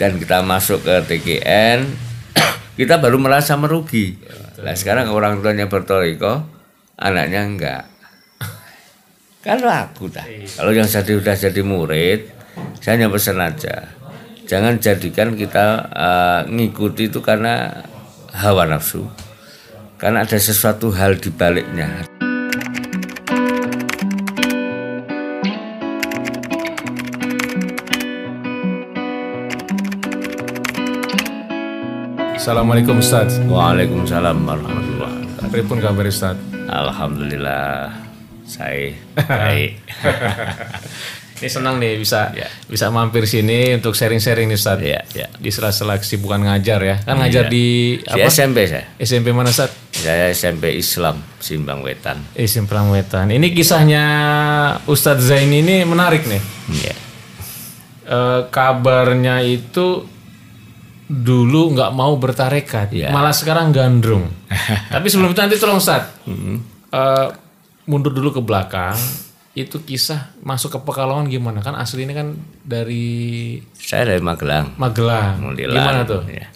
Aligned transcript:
dan 0.00 0.16
kita 0.16 0.40
masuk 0.40 0.80
ke 0.80 0.96
TKN 1.04 1.84
kita 2.80 2.96
baru 2.96 3.20
merasa 3.20 3.52
merugi. 3.60 4.16
Nah 4.64 4.72
sekarang 4.72 5.12
orang 5.12 5.44
tuanya 5.44 5.68
bertoriko 5.68 6.40
anaknya 6.96 7.44
enggak. 7.44 7.84
Kalau 9.44 9.68
aku 9.68 10.08
dah 10.08 10.24
kalau 10.56 10.72
yang 10.72 10.88
jadi 10.88 11.12
udah 11.20 11.36
jadi 11.36 11.60
murid 11.60 12.20
saya 12.80 12.96
hanya 12.96 13.12
pesan 13.12 13.44
aja. 13.44 13.92
Jangan 14.48 14.80
jadikan 14.80 15.36
kita 15.36 15.66
eh, 15.92 16.40
ngikuti 16.48 17.12
itu 17.12 17.20
karena 17.20 17.84
hawa 18.32 18.64
nafsu. 18.68 19.04
Karena 20.00 20.24
ada 20.24 20.36
sesuatu 20.40 20.92
hal 20.96 21.20
di 21.20 21.28
baliknya 21.28 22.08
Assalamualaikum 32.40 33.04
Ustaz. 33.04 33.36
Waalaikumsalam 33.44 34.48
warahmatullahi 34.48 35.12
wabarakatuh. 35.28 35.52
Pripun 35.52 35.76
kabar 35.76 36.08
Ustaz? 36.08 36.40
Alhamdulillah 36.72 37.92
saya 38.48 38.96
baik. 39.28 39.76
Ini 41.36 41.48
senang 41.48 41.76
nih 41.76 42.00
bisa 42.00 42.32
Ya. 42.32 42.48
bisa 42.64 42.88
mampir 42.88 43.28
sini 43.28 43.76
untuk 43.76 43.92
sharing-sharing 43.92 44.48
nih 44.48 44.56
Ustaz. 44.56 44.80
Ya, 44.80 45.04
ya. 45.12 45.28
Di 45.36 45.52
sela-sela 45.52 46.00
kesibukan 46.00 46.40
ngajar 46.40 46.80
ya. 46.80 46.96
Kan 47.04 47.20
ngajar 47.20 47.52
di 47.52 48.00
Di 48.00 48.08
apa? 48.08 48.32
SMP 48.32 48.64
saya. 48.64 48.88
SMP 48.96 49.36
mana 49.36 49.52
Ustaz? 49.52 49.76
Saya 49.92 50.32
SMP 50.32 50.80
Islam 50.80 51.20
Simbang 51.36 51.84
Wetan. 51.84 52.24
SMP 52.32 52.72
Pramwetan. 52.72 53.28
Ini 53.28 53.52
kisahnya 53.52 54.04
Ustadz 54.88 55.28
Zain 55.28 55.52
ini 55.52 55.84
menarik 55.84 56.24
nih. 56.24 56.40
Iya. 56.72 56.94
Eh, 58.08 58.40
kabarnya 58.48 59.44
itu 59.44 60.08
dulu 61.10 61.74
nggak 61.74 61.90
mau 61.90 62.14
bertarekat, 62.14 62.94
Iya. 62.94 63.10
malah 63.10 63.34
sekarang 63.34 63.74
gandrung. 63.74 64.30
Tapi 64.94 65.06
sebelum 65.10 65.34
itu 65.34 65.40
nanti 65.42 65.58
tolong 65.58 65.82
Ustadz, 65.82 66.22
eh, 66.88 67.26
mundur 67.84 68.14
dulu 68.14 68.30
ke 68.30 68.38
belakang. 68.38 68.94
Itu 69.50 69.82
kisah 69.82 70.30
masuk 70.40 70.70
ke 70.70 70.80
Pekalongan 70.80 71.26
gimana? 71.26 71.58
Kan 71.58 71.74
asli 71.74 72.06
ini 72.06 72.14
kan 72.14 72.38
dari 72.62 73.58
Saya 73.74 74.06
dari 74.06 74.22
Magelang. 74.22 74.78
Magelang. 74.78 75.42
Mundilan. 75.42 75.74
Gimana 75.74 76.00
tuh? 76.06 76.22
Ya. 76.30 76.46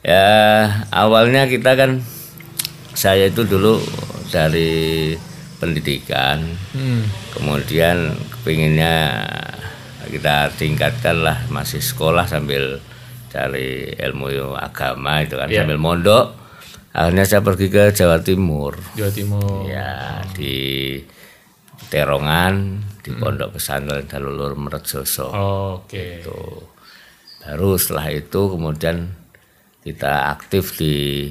Ya, 0.00 0.28
awalnya 0.92 1.48
kita 1.48 1.72
kan 1.72 2.04
saya 2.92 3.28
itu 3.28 3.44
dulu 3.44 3.80
dari 4.28 5.12
pendidikan, 5.56 6.44
Hmm. 6.72 7.04
kemudian 7.32 8.12
kepinginnya 8.32 9.16
kita 10.08 10.52
tingkatkan 10.56 11.20
lah 11.20 11.44
masih 11.48 11.80
sekolah 11.80 12.24
sambil 12.24 12.80
cari 13.30 13.94
ilmu 13.94 14.26
agama 14.52 15.22
itu 15.22 15.34
kan 15.34 15.46
Iya. 15.46 15.62
sambil 15.62 15.78
mondok. 15.78 16.26
Akhirnya 16.90 17.22
saya 17.22 17.38
pergi 17.40 17.70
ke 17.70 17.94
Jawa 17.94 18.18
Timur. 18.18 18.74
Jawa 18.92 19.10
Timur. 19.10 19.62
Ya, 19.64 20.18
di 20.34 20.98
Terongan, 21.86 22.82
di 23.00 23.10
Hmm. 23.10 23.18
Pondok 23.18 23.54
Pesantren 23.54 24.04
Dalulur 24.04 24.54
Merejoso. 24.54 25.30
Oke. 25.30 26.20
Itu. 26.20 26.66
Baru 27.40 27.74
setelah 27.74 28.10
itu 28.10 28.40
kemudian 28.50 29.14
kita 29.80 30.28
aktif 30.30 30.76
di 30.76 31.30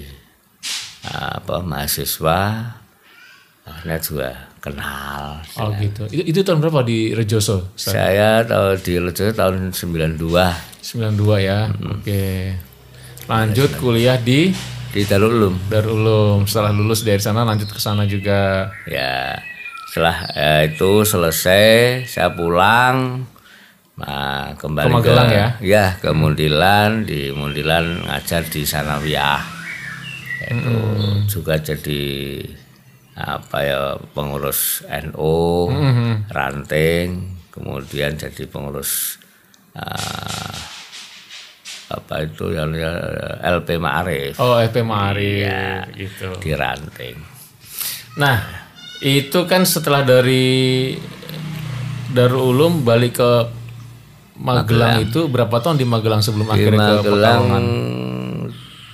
apa 1.06 1.62
mahasiswa 1.62 2.40
akhirnya 3.64 3.98
juga 4.02 4.49
kenal. 4.60 5.40
Oh 5.58 5.72
gitu. 5.80 6.06
Itu, 6.12 6.24
itu 6.24 6.40
tahun 6.44 6.60
berapa 6.60 6.84
di 6.84 7.16
Rejoso? 7.16 7.72
Ustadz? 7.74 7.96
Saya 7.96 8.44
tahu 8.44 8.76
di 8.80 8.94
Lejoso 9.00 9.32
tahun 9.32 9.72
92 9.72 10.20
92 10.20 11.48
ya. 11.48 11.72
Hmm. 11.72 12.00
Oke. 12.00 12.56
Lanjut 13.26 13.72
kuliah 13.80 14.20
di 14.20 14.52
di 14.90 15.02
Darul 15.06 15.38
Ulum. 15.38 15.56
Darul 15.70 16.02
Ulum. 16.02 16.40
Setelah 16.50 16.74
lulus 16.74 17.06
dari 17.06 17.22
sana 17.22 17.46
lanjut 17.46 17.70
ke 17.70 17.78
sana 17.78 18.04
juga. 18.10 18.74
Ya, 18.90 19.38
setelah 19.90 20.28
eh, 20.34 20.74
itu 20.74 21.06
selesai 21.06 22.04
saya 22.10 22.34
pulang 22.34 23.26
nah, 24.00 24.58
kembali 24.58 24.90
Ke 24.90 24.96
Magelang 24.98 25.30
ya? 25.30 25.48
Ya, 25.62 25.86
ke 26.00 26.10
Mundilan, 26.10 27.06
di 27.06 27.30
Mundilan 27.30 28.08
ngajar 28.08 28.50
di 28.50 28.66
Sanawiyah. 28.66 29.42
Itu 30.50 30.74
Hmm. 30.74 31.28
juga 31.30 31.60
jadi 31.62 32.02
apa 33.20 33.58
ya 33.60 33.82
pengurus 34.10 34.80
NU, 34.88 35.68
Hmm. 35.68 36.24
ranting, 36.28 37.08
kemudian 37.50 38.16
jadi 38.16 38.44
pengurus 38.46 39.20
ah, 39.74 40.56
apa 41.90 42.22
itu 42.22 42.50
yang 42.50 42.70
ya, 42.72 42.94
LP 43.50 43.76
Ma'arif 43.76 44.38
Oh, 44.38 44.56
FP 44.56 44.82
Mari 44.82 45.42
Iya. 45.42 45.90
gitu. 45.92 46.38
di 46.38 46.54
ranting. 46.54 47.18
Nah, 48.16 48.38
itu 49.00 49.40
kan 49.44 49.64
setelah 49.64 50.02
dari 50.02 50.94
Darul 52.10 52.52
Ulum 52.52 52.82
balik 52.82 53.18
ke 53.18 53.32
Magelang, 54.36 55.04
itu 55.04 55.28
berapa 55.28 55.60
tahun 55.60 55.76
di 55.76 55.84
Magelang 55.84 56.22
sebelum 56.22 56.48
di 56.48 56.54
akhirnya 56.54 56.80
ke 56.80 57.04
Magelang 57.04 57.42
Pekalongan? 57.44 57.66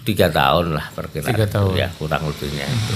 tiga 0.01 0.27
tahun 0.27 0.65
lah 0.73 0.85
perkiraan 0.91 1.29
Tiga 1.29 1.45
tahun. 1.47 1.73
ya 1.75 1.87
kurang 1.91 2.21
lebihnya 2.23 2.65
itu 2.65 2.93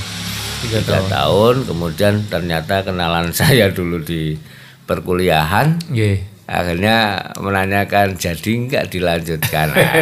Tiga 0.60 0.80
tiga 0.84 1.02
tahun 1.08 1.64
kemudian 1.64 2.28
ternyata 2.28 2.84
kenalan 2.84 3.32
saya 3.40 3.72
dulu 3.72 4.04
di 4.04 4.36
perkuliahan 4.84 5.78
Nggih. 5.94 6.18
akhirnya 6.50 7.22
menanyakan 7.38 8.18
jadi 8.18 8.52
nggak 8.66 8.90
dilanjutkan 8.90 9.70
nah, 9.78 9.94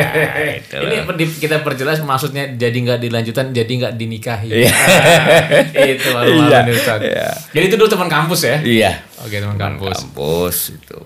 itu 0.55 0.79
Ini 0.79 1.27
kita 1.43 1.59
perjelas 1.59 1.99
maksudnya 2.01 2.55
jadi 2.55 2.71
nggak 2.73 2.99
dilanjutan, 3.03 3.51
jadi 3.51 3.67
nggak 3.67 3.93
dinikahi. 3.99 4.47
Iya. 4.63 4.71
itu 5.91 6.07
malu-malu 6.15 6.71
nih 6.71 6.73
Ustaz. 6.73 6.99
Jadi 7.51 7.65
itu 7.67 7.75
dulu 7.75 7.89
teman 7.91 8.07
kampus 8.07 8.47
ya? 8.47 8.57
iya 8.63 8.91
Oke 9.19 9.43
teman 9.43 9.59
kampus. 9.59 9.91
kampus 10.07 10.57
itu 10.79 10.99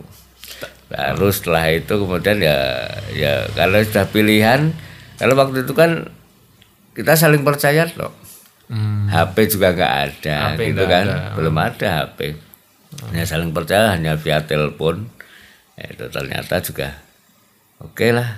baru 0.91 1.27
setelah 1.31 1.71
itu 1.71 1.93
kemudian 1.95 2.37
ya 2.43 2.85
ya 3.15 3.47
kalau 3.55 3.79
sudah 3.81 4.05
pilihan 4.11 4.75
kalau 5.17 5.33
waktu 5.39 5.63
itu 5.65 5.73
kan 5.73 6.05
kita 6.93 7.17
saling 7.17 7.41
percaya 7.41 7.87
loh. 7.97 8.13
HP 9.11 9.35
juga 9.51 9.75
nggak 9.75 9.93
ada 10.07 10.35
HP 10.55 10.59
gitu 10.71 10.83
kan? 10.87 11.05
ada. 11.05 11.35
belum 11.35 11.55
ada 11.59 11.87
HP 12.07 12.19
hanya 13.07 13.23
saling 13.23 13.51
percaya 13.55 13.95
hanya 13.95 14.19
via 14.19 14.43
telepon. 14.43 15.07
Itu 15.79 16.11
ternyata 16.11 16.59
juga 16.61 16.91
oke 17.81 18.07
lah. 18.11 18.29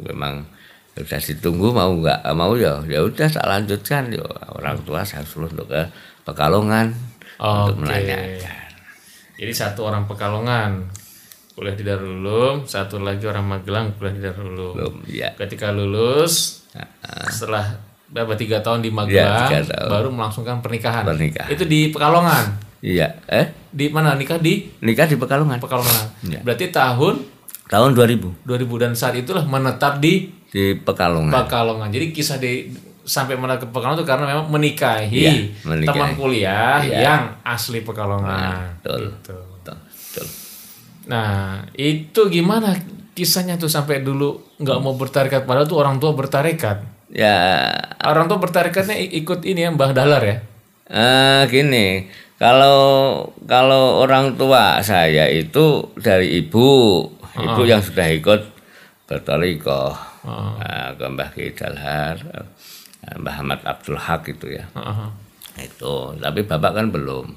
Memang 0.00 0.46
sudah 0.94 1.20
ditunggu 1.20 1.72
mau 1.72 1.88
nggak 1.88 2.20
mau 2.36 2.52
ya 2.60 2.84
ya 2.86 3.00
udah 3.02 3.28
tak 3.28 3.46
lanjutkan. 3.48 4.12
Yo 4.12 4.24
orang 4.54 4.84
tua 4.84 5.02
saya 5.02 5.24
suruh 5.24 5.48
untuk 5.48 5.72
ke 5.72 5.82
Pekalongan 6.20 6.92
untuk 7.40 7.80
Oke. 7.80 7.88
menanyakan. 7.88 8.68
Jadi 9.40 9.52
satu 9.56 9.88
orang 9.88 10.04
Pekalongan 10.04 10.92
kuliah 11.56 11.74
di 11.76 11.84
Darul 11.84 12.20
Ulum, 12.20 12.68
satu 12.68 13.00
lagi 13.00 13.24
orang 13.24 13.48
Magelang 13.48 13.96
kuliah 13.96 14.14
di 14.14 14.22
Darul 14.22 14.52
Ulum. 14.52 14.72
belum 14.76 14.94
ya 15.08 15.32
Ketika 15.40 15.72
lulus, 15.72 16.64
setelah 17.32 17.89
berapa 18.10 18.34
tiga 18.34 18.58
tahun 18.58 18.80
di 18.80 18.90
Magelang, 18.90 19.22
Ya, 19.46 19.46
tiga 19.46 19.70
tahun. 19.70 19.88
baru 19.88 20.08
melangsungkan 20.10 20.58
pernikahan. 20.58 21.04
Pernikahan. 21.04 21.48
Itu 21.48 21.64
di 21.64 21.88
Pekalongan. 21.88 22.44
iya 22.80 23.12
eh 23.24 23.52
Di 23.68 23.86
mana 23.86 24.12
nikah 24.12 24.36
di 24.36 24.66
nikah 24.78 25.04
di 25.04 25.14
Pekalongan 25.14 25.58
Pekalongan. 25.58 26.06
Ya. 26.24 26.40
Berarti 26.40 26.68
tahun 26.68 27.22
tahun 27.66 27.90
2000 27.92 28.42
2000 28.42 28.50
dan 28.78 28.92
saat 28.92 29.14
itulah 29.14 29.44
menetap 29.44 29.98
di 29.98 30.26
di 30.44 30.74
Pekalongan 30.74 31.30
Pekalongan. 31.30 31.88
Jadi 31.88 32.06
kisah 32.10 32.36
di 32.36 32.66
sampai 33.00 33.34
menetap 33.34 33.62
ke 33.62 33.68
Pekalongan 33.70 33.96
itu 33.96 34.06
karena 34.06 34.24
memang 34.26 34.46
menikahi, 34.48 35.12
Iya, 35.12 35.32
menikahi. 35.64 35.86
teman 35.88 36.10
kuliah 36.14 36.78
Iya. 36.80 36.98
yang 37.00 37.22
asli 37.42 37.80
Pekalongan. 37.80 38.74
betul 38.76 39.14
Gitu. 39.14 39.34
betul, 39.54 39.76
betul. 39.78 40.26
Nah, 41.06 41.30
itu 41.72 42.20
gimana 42.28 42.74
kisahnya 43.12 43.54
tuh 43.54 43.66
sampai 43.66 44.00
dulu 44.00 44.56
nggak 44.56 44.78
mau 44.78 44.94
bertarekat 44.94 45.42
padahal 45.42 45.66
tuh 45.66 45.78
orang 45.78 45.96
tua 45.96 46.10
bertarekat. 46.12 46.99
Ya 47.10 47.68
Orang 48.00 48.26
tua 48.26 48.38
bertarekatnya 48.38 48.96
i- 48.96 49.20
ikut 49.20 49.44
ini 49.44 49.66
ya 49.66 49.70
Mbah 49.70 49.92
Dahlar 49.92 50.22
ya. 50.22 50.36
Eh 50.86 51.42
gini, 51.46 52.10
kalau 52.34 52.78
kalau 53.44 54.00
orang 54.00 54.34
tua 54.34 54.80
saya 54.80 55.26
itu 55.26 55.94
dari 55.94 56.40
ibu, 56.40 57.06
ibu 57.36 57.62
yang 57.62 57.78
sudah 57.78 58.08
ikut 58.08 58.42
bertoriko, 59.04 59.94
Nah, 60.20 60.92
ke 60.94 61.06
Mbah 61.06 61.30
Ki 61.30 61.50
Dalhar, 61.50 62.16
eh, 63.00 63.16
Mbah 63.16 63.36
Ahmad 63.38 63.60
Abdul 63.64 63.96
Haq 63.96 64.28
itu 64.28 64.52
ya, 64.52 64.68
Heeh. 64.70 65.08
itu. 65.60 65.96
Tapi 66.14 66.40
bapak 66.42 66.72
kan 66.74 66.86
belum. 66.90 67.32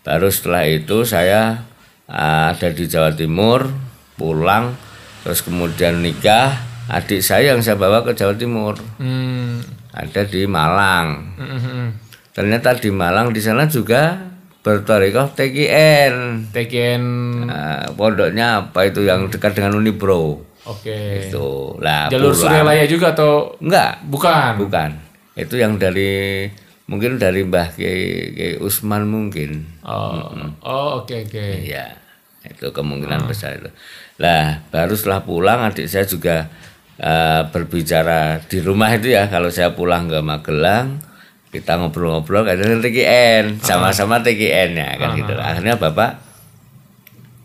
Baru 0.00 0.28
setelah 0.28 0.62
itu 0.62 1.02
saya 1.02 1.64
eh, 2.04 2.44
ada 2.52 2.68
di 2.68 2.84
Jawa 2.84 3.10
Timur, 3.10 3.66
pulang, 4.14 4.76
terus 5.22 5.40
kemudian 5.40 5.98
nikah. 5.98 6.73
Adik 6.84 7.24
saya 7.24 7.52
yang 7.52 7.64
saya 7.64 7.80
bawa 7.80 8.04
ke 8.04 8.12
Jawa 8.12 8.36
Timur, 8.36 8.76
Hmm. 9.00 9.64
ada 9.90 10.20
di 10.22 10.44
Malang. 10.44 11.32
Hmm, 11.34 11.48
hmm, 11.48 11.60
hmm. 11.60 11.86
Ternyata 12.30 12.76
di 12.76 12.90
Malang 12.92 13.32
di 13.32 13.40
sana 13.40 13.64
juga 13.64 14.20
bertorikoh 14.60 15.32
TKN. 15.32 16.48
TKN 16.52 17.04
Nah, 17.44 17.88
pondoknya 17.92 18.68
apa 18.68 18.84
itu 18.84 19.00
yang 19.00 19.28
dekat 19.28 19.56
dengan 19.56 19.78
Unibro? 19.78 20.44
Oke. 20.64 21.28
Itu. 21.28 21.76
Lah 21.78 22.08
Jalur. 22.08 22.32
Suryalaya 22.32 22.84
juga 22.84 23.12
atau 23.12 23.52
Enggak, 23.60 24.04
bukan? 24.04 24.52
bukan. 24.58 24.90
Itu 25.36 25.56
yang 25.56 25.76
dari 25.76 26.48
mungkin 26.84 27.16
dari 27.16 27.44
Mbah 27.44 27.76
Kiai 27.76 28.56
Usman 28.60 29.08
mungkin. 29.08 29.64
Oh, 29.84 30.32
oh 30.60 31.00
oke 31.00 31.28
oke. 31.28 31.46
Iya, 31.64 31.96
itu 32.44 32.66
kemungkinan 32.68 33.24
besar 33.24 33.56
itu. 33.56 33.68
Lah, 34.16 34.64
baru 34.68 34.92
setelah 34.96 35.20
pulang 35.24 35.60
adik 35.64 35.88
saya 35.88 36.04
juga 36.04 36.48
eh, 36.96 37.42
berbicara 37.46 38.38
di 38.40 38.58
rumah 38.58 38.90
itu 38.90 39.10
ya. 39.10 39.26
Kalau 39.26 39.48
saya 39.48 39.72
pulang 39.72 40.06
ke 40.06 40.18
Magelang, 40.18 41.00
kita 41.48 41.76
ngobrol-ngobrol 41.76 42.42
kadang 42.42 42.78
TKN, 42.78 43.58
sama-sama 43.60 44.18
TKN 44.18 44.70
ya 44.74 44.88
kan 44.96 45.14
gitu. 45.14 45.34
Akhirnya 45.34 45.74
bapak 45.74 46.10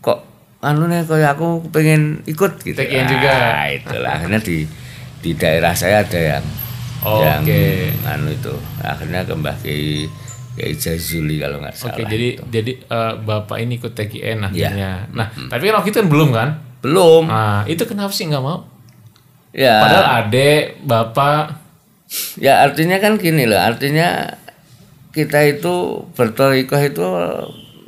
kok 0.00 0.18
anu 0.60 0.86
nih 0.86 1.04
kayak 1.04 1.36
aku 1.36 1.70
pengen 1.70 2.20
ikut 2.24 2.58
gitu. 2.60 2.74
TKN 2.74 3.06
juga. 3.06 3.30
Ah, 3.30 3.66
itulah 3.68 4.10
akhirnya 4.12 4.40
di 4.40 4.66
di 5.20 5.30
daerah 5.34 5.72
saya 5.72 6.02
ada 6.02 6.20
yang 6.36 6.44
Oh, 7.00 7.24
yang 7.24 7.40
oke. 7.40 7.64
anu 8.04 8.28
itu. 8.28 8.52
Akhirnya 8.78 9.24
ke 9.24 9.32
Mbah 9.32 9.56
Kiai 9.56 10.04
Kiai 10.52 10.76
Jazuli 10.76 11.40
kalau 11.40 11.56
nggak 11.64 11.72
salah. 11.72 11.96
Oke, 11.96 12.04
jadi 12.04 12.28
jadi 12.44 12.72
eh, 12.76 13.12
bapak 13.16 13.56
ini 13.56 13.80
ikut 13.80 13.96
TKN 13.96 14.44
akhirnya. 14.44 15.08
Nah, 15.08 15.32
tapi 15.48 15.64
kan 15.64 15.80
waktu 15.80 15.88
itu 15.88 15.98
kan 16.04 16.08
belum 16.12 16.28
kan? 16.28 16.48
belum. 16.80 17.24
Nah, 17.24 17.64
itu 17.64 17.84
kenapa 17.84 18.08
sih 18.08 18.24
nggak 18.24 18.40
mau? 18.40 18.64
Ya. 19.50 19.82
Padahal 19.82 20.06
adek, 20.24 20.82
bapak, 20.86 21.60
Ya 22.42 22.66
artinya 22.66 22.98
kan 22.98 23.22
gini 23.22 23.46
loh, 23.46 23.58
artinya 23.62 24.34
kita 25.14 25.46
itu 25.46 26.06
bertorikoh 26.18 26.82
itu 26.82 27.06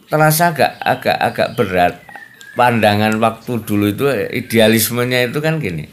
terasa 0.06 0.54
agak 0.54 0.78
agak 0.78 1.16
agak 1.18 1.48
berat. 1.58 1.94
Pandangan 2.52 3.16
waktu 3.18 3.64
dulu 3.64 3.90
itu 3.90 4.06
idealismenya 4.12 5.32
itu 5.32 5.42
kan 5.42 5.58
gini. 5.58 5.88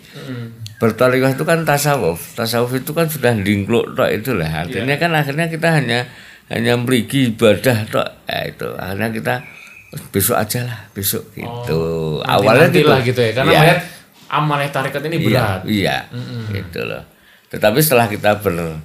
Bertorikoh 0.77 1.33
itu 1.33 1.43
kan 1.47 1.65
tasawuf. 1.65 2.37
Tasawuf 2.37 2.69
itu 2.77 2.91
kan 2.93 3.09
sudah 3.09 3.33
lingkluk 3.33 3.97
tok 3.97 4.11
itulah. 4.13 4.67
Artinya 4.67 4.99
kan 5.01 5.15
akhirnya 5.15 5.49
kita 5.49 5.73
hanya 5.73 6.05
hanya 6.53 6.77
merigi 6.77 7.33
ibadah 7.33 7.87
tok. 7.89 8.09
Ya 8.29 8.39
itu. 8.45 8.69
Akhirnya 8.77 9.09
kita 9.09 9.35
besok 10.13 10.37
aja 10.37 10.69
lah, 10.69 10.79
besok 10.93 11.33
gitu. 11.33 11.81
Awalnya 12.21 12.69
nanti 12.69 12.83
gitu. 12.85 12.93
gitu 13.09 13.21
ya. 13.23 13.31
Karena 13.33 13.49
Iya. 13.49 13.59
melihat 13.63 13.79
amalnya 14.29 14.69
tarikat 14.69 15.01
ini 15.03 15.17
berat. 15.19 15.65
Iya, 15.65 16.05
iya. 16.07 16.47
gitu 16.53 16.85
loh. 16.85 17.01
Tetapi 17.49 17.81
setelah 17.81 18.05
kita 18.05 18.37
ber, 18.39 18.77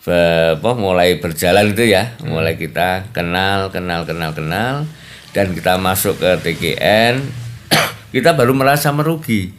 ber- 0.00 0.54
apa, 0.56 0.70
mulai 0.72 1.18
berjalan 1.18 1.70
itu 1.70 1.90
ya, 1.90 2.14
Mm. 2.18 2.30
mulai 2.30 2.54
kita 2.54 3.10
kenal, 3.10 3.68
kenal, 3.68 4.02
kenal, 4.02 4.30
kenal, 4.30 4.86
dan 5.30 5.50
kita 5.50 5.74
masuk 5.76 6.16
ke 6.16 6.30
TGN, 6.40 7.18
kita 8.14 8.32
baru 8.32 8.54
merasa 8.54 8.90
merugi. 8.90 9.50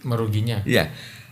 Meruginya. 0.00 0.60
Iya. 0.64 0.88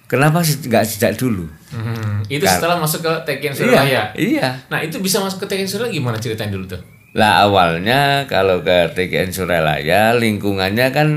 Kenapa 0.08 0.40
sih 0.40 0.56
nggak 0.58 0.88
sejak 0.88 1.12
dulu? 1.14 1.44
Hmm, 1.68 2.24
Itu 2.24 2.48
setelah 2.48 2.80
masuk 2.80 3.04
ke 3.04 3.12
TKN 3.28 3.52
Surabaya. 3.52 4.08
Iya. 4.16 4.56
Nah, 4.72 4.80
itu 4.80 4.96
bisa 4.98 5.20
masuk 5.20 5.44
ke 5.44 5.52
TKN 5.52 5.68
Surabaya 5.68 5.92
gimana 5.92 6.16
ceritain 6.16 6.48
dulu 6.48 6.64
tuh? 6.64 6.80
Lah 7.12 7.44
awalnya 7.44 8.24
kalau 8.24 8.64
ke 8.64 8.88
TGN 8.96 9.32
Suralaya 9.32 10.16
lingkungannya 10.16 10.88
kan 10.88 11.08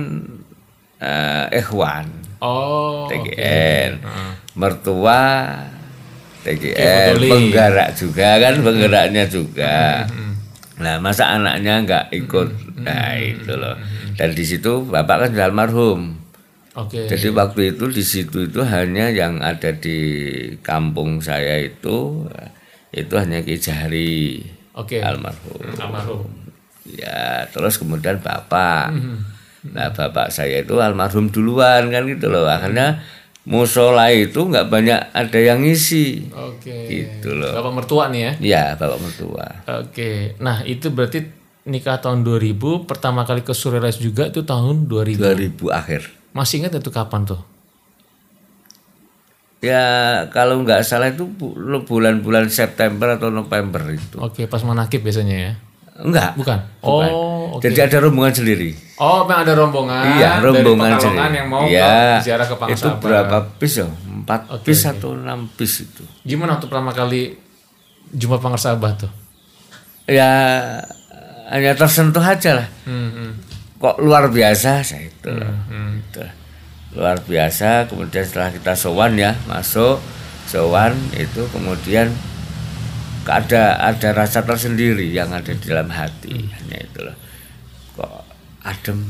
eh, 1.01 1.59
ikhwan. 1.59 2.05
Oh. 2.41 3.05
TGN 3.05 4.01
Heeh. 4.01 4.31
mertua 4.57 5.21
Oke, 6.41 6.73
TGN 6.73 7.21
penggerak 7.21 7.89
juga 7.93 8.41
kan 8.41 8.53
penggeraknya 8.65 9.29
juga 9.29 10.09
nah 10.81 10.97
masa 10.97 11.37
anaknya 11.37 11.85
nggak 11.85 12.05
ikut 12.09 12.49
nah 12.81 13.13
itu 13.13 13.53
loh 13.53 13.77
dan 14.17 14.33
di 14.33 14.41
situ 14.41 14.81
bapak 14.89 15.29
kan 15.29 15.29
sudah 15.37 15.45
almarhum 15.53 16.17
Oke. 16.73 17.05
jadi 17.05 17.29
waktu 17.29 17.77
itu 17.77 17.85
di 17.93 18.01
situ 18.01 18.49
itu 18.49 18.65
hanya 18.65 19.13
yang 19.13 19.37
ada 19.45 19.69
di 19.77 20.01
kampung 20.65 21.21
saya 21.21 21.61
itu 21.61 22.25
itu 22.89 23.13
hanya 23.13 23.45
Ki 23.45 23.61
Jahri 23.61 24.41
Oke. 24.73 24.97
almarhum 24.97 25.61
Almarhum. 25.77 26.25
Ya, 26.81 27.45
terus 27.53 27.77
kemudian 27.77 28.17
bapak. 28.17 28.89
Nah, 29.61 29.93
bapak 29.93 30.33
saya 30.33 30.65
itu 30.65 30.73
almarhum 30.81 31.29
duluan 31.29 31.93
kan 31.93 32.03
gitu 32.09 32.33
loh. 32.33 32.49
Akhirnya 32.49 33.05
musola 33.45 34.09
itu 34.09 34.41
nggak 34.41 34.69
banyak 34.73 34.99
ada 35.13 35.39
yang 35.39 35.61
ngisi. 35.61 36.33
Oke. 36.33 36.89
Gitu 36.89 37.37
loh. 37.37 37.53
Bapak 37.53 37.73
mertua 37.73 38.09
nih 38.09 38.21
ya. 38.21 38.31
Ya, 38.41 38.63
bapak 38.73 38.97
mertua. 38.97 39.45
Oke. 39.85 40.33
Nah, 40.41 40.65
itu 40.65 40.89
berarti 40.89 41.29
nikah 41.69 42.01
tahun 42.01 42.25
2000, 42.25 42.89
pertama 42.89 43.21
kali 43.21 43.45
ke 43.45 43.53
Surabaya 43.53 43.93
juga 43.93 44.25
itu 44.25 44.41
tahun 44.41 44.89
2000. 44.89 45.21
2000 45.21 45.69
akhir. 45.69 46.09
Masih 46.33 46.65
ingat 46.65 46.81
itu 46.81 46.89
kapan 46.89 47.21
tuh? 47.29 47.41
Ya, 49.61 50.25
kalau 50.33 50.65
nggak 50.65 50.81
salah 50.81 51.13
itu 51.13 51.29
bu- 51.29 51.53
bulan-bulan 51.85 52.49
September 52.49 53.13
atau 53.13 53.29
November 53.29 53.93
itu. 53.93 54.17
Oke, 54.17 54.49
pas 54.49 54.65
manakib 54.65 55.05
biasanya 55.05 55.37
ya. 55.37 55.53
Enggak. 56.01 56.33
Bukan. 56.33 56.57
Oh, 56.81 57.57
oke. 57.57 57.61
Jadi 57.61 57.79
ada 57.79 57.97
rombongan 58.01 58.33
sendiri. 58.33 58.69
Oh, 58.97 59.25
memang 59.25 59.39
ada 59.45 59.53
rombongan. 59.53 60.03
iya, 60.17 60.31
dari 60.37 60.45
rombongan 60.49 60.91
Pekalongan 60.97 61.01
sendiri. 61.01 61.37
yang 61.37 61.47
mau 61.49 61.63
Iya. 61.65 61.89
ke 62.17 62.25
ziarah 62.25 62.45
ke 62.45 62.55
Itu 62.55 62.61
Pangsabar. 62.61 62.99
berapa 63.01 63.37
bis 63.57 63.73
ya? 63.77 63.85
Empat 63.87 64.41
bis 64.61 64.81
atau 64.85 65.09
enam 65.13 65.39
bis 65.53 65.73
itu. 65.81 66.03
Gimana 66.21 66.57
waktu 66.57 66.65
pertama 66.65 66.91
kali 66.91 67.21
jumpa 68.11 68.37
Pangersabah 68.37 68.91
tuh? 68.97 69.11
Ya 70.05 70.29
hanya 71.49 71.71
tersentuh 71.73 72.21
aja 72.21 72.63
lah. 72.63 72.67
Hmm, 72.85 73.09
hmm. 73.11 73.31
kok 73.77 73.97
luar 73.97 74.29
biasa 74.29 74.85
saya 74.85 75.09
itu 75.09 75.25
hmm. 75.25 76.05
Gitu. 76.05 76.21
luar 76.93 77.17
biasa 77.17 77.89
kemudian 77.89 78.21
setelah 78.21 78.53
kita 78.53 78.77
sowan 78.77 79.17
ya 79.17 79.33
masuk 79.49 79.97
sowan 80.45 80.93
itu 81.17 81.49
kemudian 81.49 82.13
ada 83.23 83.61
ada 83.79 84.09
rasa 84.11 84.41
tersendiri 84.41 85.07
yang 85.07 85.29
ada 85.29 85.49
di 85.49 85.61
dalam 85.61 85.87
hati 85.87 86.49
hanya 86.49 86.77
itu 86.79 86.99
loh 86.99 87.15
kok 87.93 88.25
adem 88.61 89.05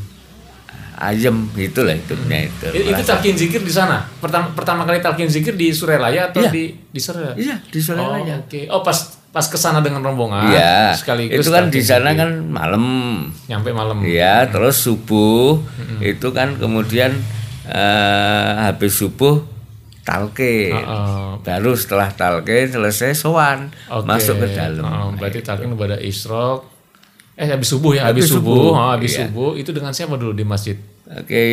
ayem 0.97 1.49
itulah 1.55 1.93
hidupnya 1.93 2.45
itu 2.45 2.67
Itu, 2.71 2.85
itu 2.87 3.01
talqin 3.01 3.33
zikir 3.33 3.57
di 3.59 3.73
sana. 3.73 4.05
Pertama 4.15 4.53
pertama 4.53 4.85
kali 4.85 5.01
talqin 5.01 5.25
zikir 5.25 5.55
di 5.55 5.73
Surelaya 5.73 6.29
atau 6.29 6.39
Iya. 6.39 6.51
di 6.51 6.63
di 6.85 6.99
Surelaya? 6.99 7.33
iya 7.35 7.55
di 7.59 7.79
Oh, 7.79 7.83
Surabaya 7.83 8.35
oke. 8.39 8.59
Oh, 8.69 8.81
pas 8.81 8.97
pas 9.27 9.41
ke 9.41 9.55
sana 9.55 9.79
dengan 9.79 10.03
rombongan. 10.03 10.51
iya 10.51 10.93
Sekaligus 10.93 11.41
itu 11.41 11.49
kan 11.49 11.73
di 11.73 11.81
sana 11.81 12.13
zikir. 12.13 12.19
kan 12.19 12.29
malam 12.45 12.83
nyampe 13.47 13.73
malam. 13.73 13.97
Iya, 14.03 14.45
terus 14.47 14.77
subuh 14.77 15.57
itu 15.99 16.27
kan 16.29 16.53
kemudian 16.55 17.17
eh, 17.65 18.49
habis 18.61 18.93
subuh 18.93 19.41
talqin. 20.01 20.73
Oh, 20.75 21.37
Baru 21.39 21.73
setelah 21.73 22.09
talqin 22.09 22.67
selesai 22.67 23.13
sowan 23.13 23.69
oke. 23.87 24.03
masuk 24.03 24.37
ke 24.37 24.47
dalam. 24.51 24.81
Oh, 24.81 25.09
berarti 25.13 25.39
talqin 25.39 25.71
pada 25.71 25.97
isrok. 25.97 26.67
Eh 27.33 27.47
habis 27.47 27.67
subuh 27.67 27.93
ya, 27.93 28.05
habis, 28.05 28.27
Habis 28.27 28.37
subuh. 28.37 28.53
subuh, 28.53 28.71
Oh, 28.71 28.89
habis 28.89 29.11
iya. 29.11 29.25
subuh 29.25 29.51
itu 29.55 29.71
dengan 29.71 29.91
siapa 29.91 30.13
dulu 30.13 30.31
di 30.31 30.43
masjid? 30.43 30.77
Oke. 31.07 31.45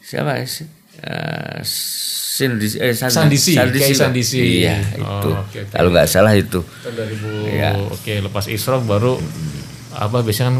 Siapa 0.00 0.42
sih? 0.42 0.66
Eh, 0.98 1.60
Sindisi, 1.62 2.76
eh, 2.76 2.96
Sandi- 2.96 3.36
Sandisi, 3.36 3.52
Kiai 3.52 3.92
Sandisi. 3.92 4.40
Iya, 4.64 4.80
Oh, 4.98 5.20
itu. 5.20 5.28
oke, 5.30 5.58
oke. 5.60 5.70
Kalau 5.70 5.90
nggak 5.90 6.08
salah 6.08 6.32
itu. 6.32 6.64
Tahun 6.64 6.94
2000. 6.94 7.28
Iya. 7.46 7.70
Oke, 7.86 8.14
lepas 8.18 8.48
isrok 8.48 8.82
baru 8.82 9.20
apa 9.92 10.24
biasanya 10.24 10.48
kan 10.50 10.56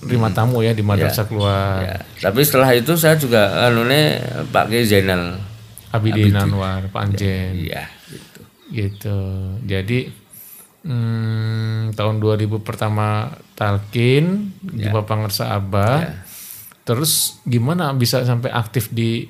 terima 0.00 0.30
tamu 0.30 0.62
ya 0.62 0.70
di 0.70 0.80
madrasah 0.80 1.26
keluar. 1.26 1.82
Ya. 1.82 1.96
Tapi 2.22 2.40
setelah 2.40 2.70
itu 2.72 2.94
saya 2.94 3.18
juga 3.18 3.66
anune 3.66 4.22
Pak 4.48 4.70
Kiai 4.70 4.86
Zainal. 4.86 5.42
Abidin 5.90 6.34
Anwar, 6.34 6.86
Pak 6.88 7.00
Anjen. 7.02 7.52
Iya, 7.54 7.84
gitu. 8.10 8.40
gitu 8.66 9.18
jadi 9.62 10.10
hmm, 10.82 11.94
tahun 11.94 12.16
2000 12.18 12.62
pertama 12.62 13.30
talkin 13.54 14.50
Ya. 14.74 14.90
jumpa 14.90 15.06
pangersa 15.06 15.54
abah 15.54 16.22
terus 16.82 17.38
gimana 17.42 17.90
bisa 17.92 18.22
sampai 18.22 18.50
aktif 18.50 18.90
di 18.90 19.26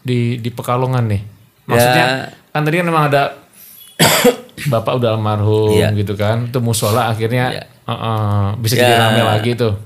di 0.00 0.36
di 0.36 0.50
pekalongan 0.50 1.04
nih 1.08 1.22
maksudnya 1.64 2.06
Ya. 2.06 2.52
kan 2.52 2.60
tadi 2.62 2.76
kan 2.76 2.86
memang 2.86 3.04
ada 3.08 3.22
bapak 4.72 4.92
udah 4.96 5.16
almarhum 5.16 5.72
Iya. 5.72 5.92
gitu 5.92 6.12
kan 6.14 6.48
itu 6.48 6.58
musola 6.60 7.08
akhirnya 7.08 7.46
Ya. 7.52 7.64
uh, 7.84 7.92
uh, 7.92 8.42
bisa 8.56 8.76
jadi 8.76 8.96
Ya. 8.96 9.00
rame 9.00 9.22
lagi 9.22 9.56
tuh 9.56 9.76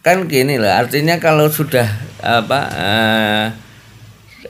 kan 0.00 0.24
gini 0.26 0.56
lah 0.56 0.80
artinya 0.80 1.20
kalau 1.20 1.46
sudah 1.46 1.84
apa 2.18 2.60
eh, 2.72 3.44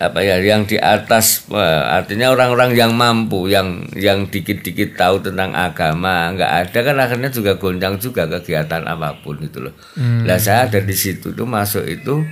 apa 0.00 0.24
ya 0.24 0.40
yang 0.40 0.64
di 0.64 0.80
atas 0.80 1.44
eh, 1.52 1.82
artinya 1.92 2.32
orang-orang 2.32 2.72
yang 2.72 2.96
mampu 2.96 3.52
yang 3.52 3.84
yang 3.92 4.24
dikit-dikit 4.32 4.96
tahu 4.96 5.20
tentang 5.20 5.52
agama 5.52 6.32
nggak 6.32 6.52
ada 6.64 6.78
kan 6.80 6.96
akhirnya 6.96 7.28
juga 7.28 7.60
goncang 7.60 8.00
juga 8.00 8.24
kegiatan 8.24 8.88
apa 8.88 9.20
pun 9.20 9.36
itu 9.44 9.60
loh. 9.60 9.76
Nah 10.00 10.40
saya 10.40 10.72
ada 10.72 10.80
di 10.80 10.96
situ 10.96 11.36
tuh 11.36 11.44
masuk 11.44 11.84
itu 11.84 12.24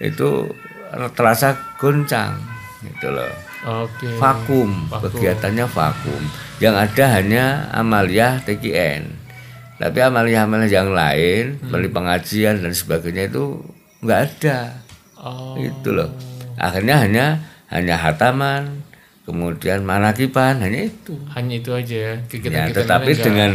itu 0.00 0.48
terasa 1.12 1.76
goncang 1.76 2.40
gitu 2.80 3.12
loh. 3.12 3.28
oke 3.68 4.16
Vakum, 4.16 4.88
kegiatannya 4.88 5.68
vakum. 5.68 6.22
Yang 6.56 6.74
ada 6.88 7.04
hanya 7.20 7.44
Amalia 7.76 8.40
TKN. 8.40 9.20
Tapi 9.80 9.96
amalia-amalia 10.00 10.68
yang 10.68 10.92
lain, 10.92 11.56
beli 11.68 11.88
pengajian 11.88 12.60
dan 12.60 12.72
sebagainya 12.72 13.32
itu 13.32 13.60
nggak 14.04 14.20
ada. 14.28 14.76
Oh. 15.16 15.56
Itu 15.56 15.96
loh. 15.96 16.12
Akhirnya 16.60 17.00
hanya 17.00 17.26
hanya 17.66 17.96
hataman, 17.96 18.84
kemudian 19.22 19.80
manakiban, 19.80 20.58
hanya 20.58 20.84
itu. 20.84 21.16
Hanya 21.30 21.54
itu 21.56 21.70
aja 21.70 21.96
ya. 21.96 22.06
Ya, 22.06 22.16
Kegiatan-kegiatan 22.22 22.76
tetapi 22.76 23.10
enggak- 23.10 23.24
dengan 23.24 23.50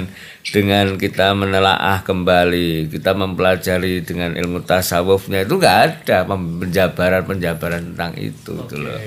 dengan 0.46 0.86
kita 0.96 1.28
menelaah 1.32 2.02
kembali, 2.02 2.90
kita 2.90 3.12
mempelajari 3.14 4.02
dengan 4.02 4.34
ilmu 4.34 4.64
tasawufnya 4.64 5.44
itu 5.44 5.54
nggak 5.56 5.78
ada 6.02 6.18
penjabaran-penjabaran 6.26 7.94
tentang 7.94 8.14
itu 8.16 8.52
gitu 8.58 8.76
loh. 8.78 8.98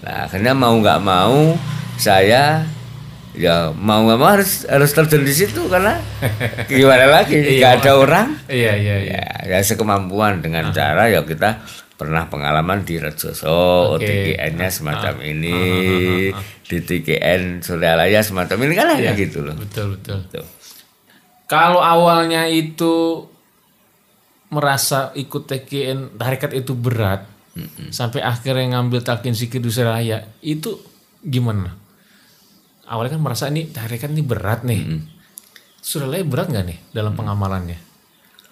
Nah, 0.00 0.28
akhirnya 0.28 0.52
mau 0.52 0.74
nggak 0.74 1.00
mau 1.00 1.56
saya 1.96 2.66
ya 3.34 3.72
mau 3.72 4.04
nggak 4.04 4.14
mau 4.14 4.30
harus 4.30 4.62
harus 4.64 4.90
terjun 4.90 5.22
di 5.22 5.34
situ 5.34 5.66
karena 5.66 5.98
gimana 6.70 7.06
lagi 7.08 7.34
nggak 7.34 7.82
ada 7.82 7.92
orang 7.96 8.28
Iya, 8.46 8.78
iya, 8.78 8.96
iya. 9.00 9.22
ya, 9.42 9.58
ya 9.58 9.58
sekemampuan 9.58 10.38
dengan 10.38 10.70
cara 10.70 11.08
ya 11.08 11.18
kita 11.18 11.58
pernah 11.94 12.26
pengalaman 12.26 12.82
di 12.82 12.98
Rejoso, 12.98 13.94
Oke. 13.94 14.02
OTGN-nya 14.02 14.68
semacam 14.70 15.14
ini, 15.22 15.60
di 16.66 16.78
TGN 16.82 17.62
Suryalaya 17.62 18.18
semacam 18.18 18.66
ini 18.66 18.74
kan 18.74 18.86
hanya 18.98 19.14
gitu 19.14 19.46
loh. 19.46 19.54
Betul, 19.54 19.94
betul. 19.98 20.18
Tuh. 20.26 20.46
Kalau 21.46 21.78
awalnya 21.78 22.50
itu 22.50 23.24
merasa 24.50 25.14
ikut 25.14 25.46
TKN 25.46 26.18
tarekat 26.18 26.50
itu 26.58 26.74
berat, 26.74 27.30
sampai 27.94 28.26
akhirnya 28.26 28.74
ngambil 28.74 29.06
takin 29.06 29.34
sikir 29.34 29.62
di 29.62 29.70
Surabaya, 29.70 30.26
itu 30.42 30.82
gimana? 31.22 31.78
Awalnya 32.90 33.16
kan 33.16 33.22
merasa 33.22 33.44
ini 33.48 33.70
tarekat 33.70 34.10
ini 34.10 34.22
berat 34.26 34.66
nih. 34.66 34.82
Surabaya 35.78 36.26
berat 36.26 36.50
nggak 36.50 36.64
nih 36.66 36.78
dalam 36.90 37.14
pengamalannya? 37.14 37.78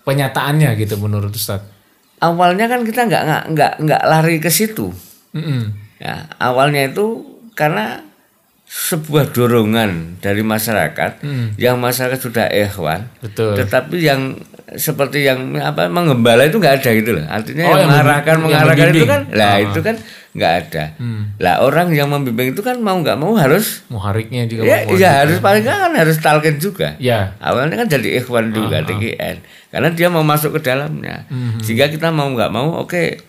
Penyataannya 0.06 0.78
gitu 0.78 0.94
menurut 1.02 1.34
Ustadz. 1.34 1.81
Awalnya 2.22 2.66
kan 2.66 2.80
kita 2.80 3.02
nggak 3.02 3.22
nggak 3.24 3.42
nggak 3.50 3.72
nggak 3.80 4.02
lari 4.04 4.38
ke 4.38 4.46
situ. 4.48 4.94
Mm-mm. 5.32 5.74
Ya, 5.98 6.30
awalnya 6.36 6.86
itu 6.86 7.22
karena 7.52 7.98
sebuah 8.64 9.30
dorongan 9.30 10.16
dari 10.18 10.40
masyarakat 10.40 11.20
yang 11.56 11.76
masyarakat 11.76 12.16
sudah 12.16 12.46
ikhwan, 12.48 13.04
Betul. 13.18 13.52
tetapi 13.54 14.00
yang 14.00 14.38
seperti 14.72 15.22
yang 15.22 15.38
apa 15.58 15.86
mengembala 15.86 16.42
itu 16.42 16.56
nggak 16.56 16.80
ada 16.80 16.90
gitu 16.92 17.10
loh. 17.12 17.24
Artinya 17.26 17.64
Oh, 17.64 17.70
yang 17.70 17.78
yang 17.78 17.90
mengarahkan 17.92 18.32
yang 18.32 18.40
mengarahkan 18.40 18.72
itu 18.72 18.86
membimbing. 18.96 19.10
kan, 19.10 19.22
lah 19.30 19.52
Ah. 19.52 19.58
itu 19.60 19.80
kan 19.80 19.96
nggak 20.32 20.52
ada. 20.64 20.84
Lah 21.36 21.60
orang 21.60 21.92
yang 21.92 22.08
membimbing 22.08 22.56
itu 22.56 22.64
kan 22.64 22.80
mau 22.80 22.96
nggak 22.96 23.20
mau 23.20 23.36
harus 23.36 23.84
Muhariknya 23.92 24.48
juga 24.48 24.64
ya, 24.64 24.88
ya 24.88 25.10
harus 25.24 25.36
paling 25.38 25.60
nggak 25.60 25.78
kan 25.78 25.92
harus 25.92 26.16
talkin 26.18 26.56
juga. 26.56 26.96
Ya. 26.96 27.36
Awalnya 27.36 27.84
kan 27.84 27.88
jadi 27.88 28.16
ikhwan 28.18 28.48
juga 28.50 28.80
TGN 28.80 29.44
karena 29.68 29.88
dia 29.92 30.08
mau 30.08 30.24
masuk 30.24 30.56
ke 30.56 30.64
dalamnya. 30.64 31.28
Sehingga 31.60 31.88
kita 31.88 32.08
mau 32.08 32.32
nggak 32.32 32.48
mau 32.48 32.80
oke. 32.80 33.20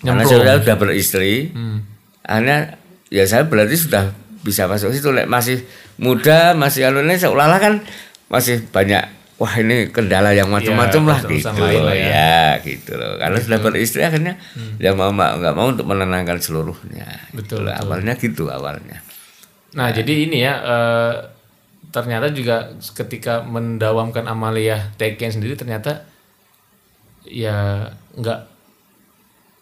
Karena 0.00 0.24
Nyemplung. 0.24 0.48
saya 0.48 0.56
sudah 0.64 0.76
beristri, 0.80 1.52
Hmm. 1.52 1.84
akhirnya 2.24 2.80
ya 3.12 3.28
saya 3.28 3.44
berarti 3.44 3.76
sudah 3.76 4.16
bisa 4.40 4.64
masuk 4.64 4.96
situ. 4.96 5.12
Lek 5.12 5.28
masih 5.28 5.60
muda, 6.00 6.56
masih 6.56 6.88
anu 6.88 7.04
ini 7.04 7.20
seolah-olah 7.20 7.60
kan 7.60 7.74
masih 8.32 8.64
banyak 8.72 9.04
wah 9.40 9.54
ini 9.56 9.88
kendala 9.88 10.30
yang 10.30 10.46
macam-macam 10.46 11.02
lah 11.06 11.18
urusan 11.24 11.56
gitu 11.56 11.80
lah 11.80 11.96
ya. 11.96 12.06
ya. 12.06 12.42
gitu 12.60 12.92
loh. 12.92 13.16
Karena 13.16 13.38
sudah 13.40 13.58
beristri 13.58 14.04
akhirnya 14.04 14.36
ya 14.76 14.92
mau 14.92 15.08
mau- 15.10 15.32
nggak 15.34 15.54
mau 15.56 15.66
untuk 15.66 15.88
menenangkan 15.88 16.36
seluruhnya. 16.38 17.08
Betul, 17.32 17.64
Gitu 17.64 17.64
loh. 17.64 17.72
Awalnya 17.74 18.14
gitu 18.14 18.44
awalnya. 18.46 19.00
Nah, 19.72 19.88
jadi 19.90 20.28
ini 20.28 20.38
ya 20.38 20.54
eh, 20.60 21.14
ternyata 21.88 22.28
juga 22.30 22.68
ketika 22.92 23.40
mendawamkan 23.40 24.22
amaliyah 24.24 24.92
Teken 24.94 25.32
sendiri 25.32 25.56
ternyata 25.56 26.04
ya 27.22 27.88
nggak 28.12 28.38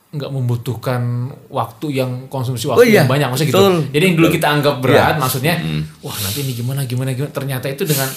nggak 0.08 0.30
membutuhkan 0.30 1.02
waktu 1.46 1.86
yang 1.94 2.26
konsumsi 2.26 2.64
waktu 2.64 2.80
Oh 2.80 2.86
iya, 2.86 3.04
yang 3.04 3.08
banyak 3.08 3.28
maksudnya 3.28 3.52
gitu. 3.52 3.60
betul, 3.60 3.76
Jadi 3.92 4.02
yang 4.02 4.16
dulu 4.16 4.26
betul. 4.26 4.36
kita 4.40 4.48
anggap 4.50 4.74
berat 4.80 5.14
Iya. 5.14 5.20
maksudnya 5.20 5.54
wah 6.00 6.16
nanti 6.18 6.38
ini 6.40 6.52
gimana 6.52 6.80
gimana 6.82 7.10
gimana 7.12 7.28
ternyata 7.28 7.66
itu 7.68 7.84
dengan 7.84 8.08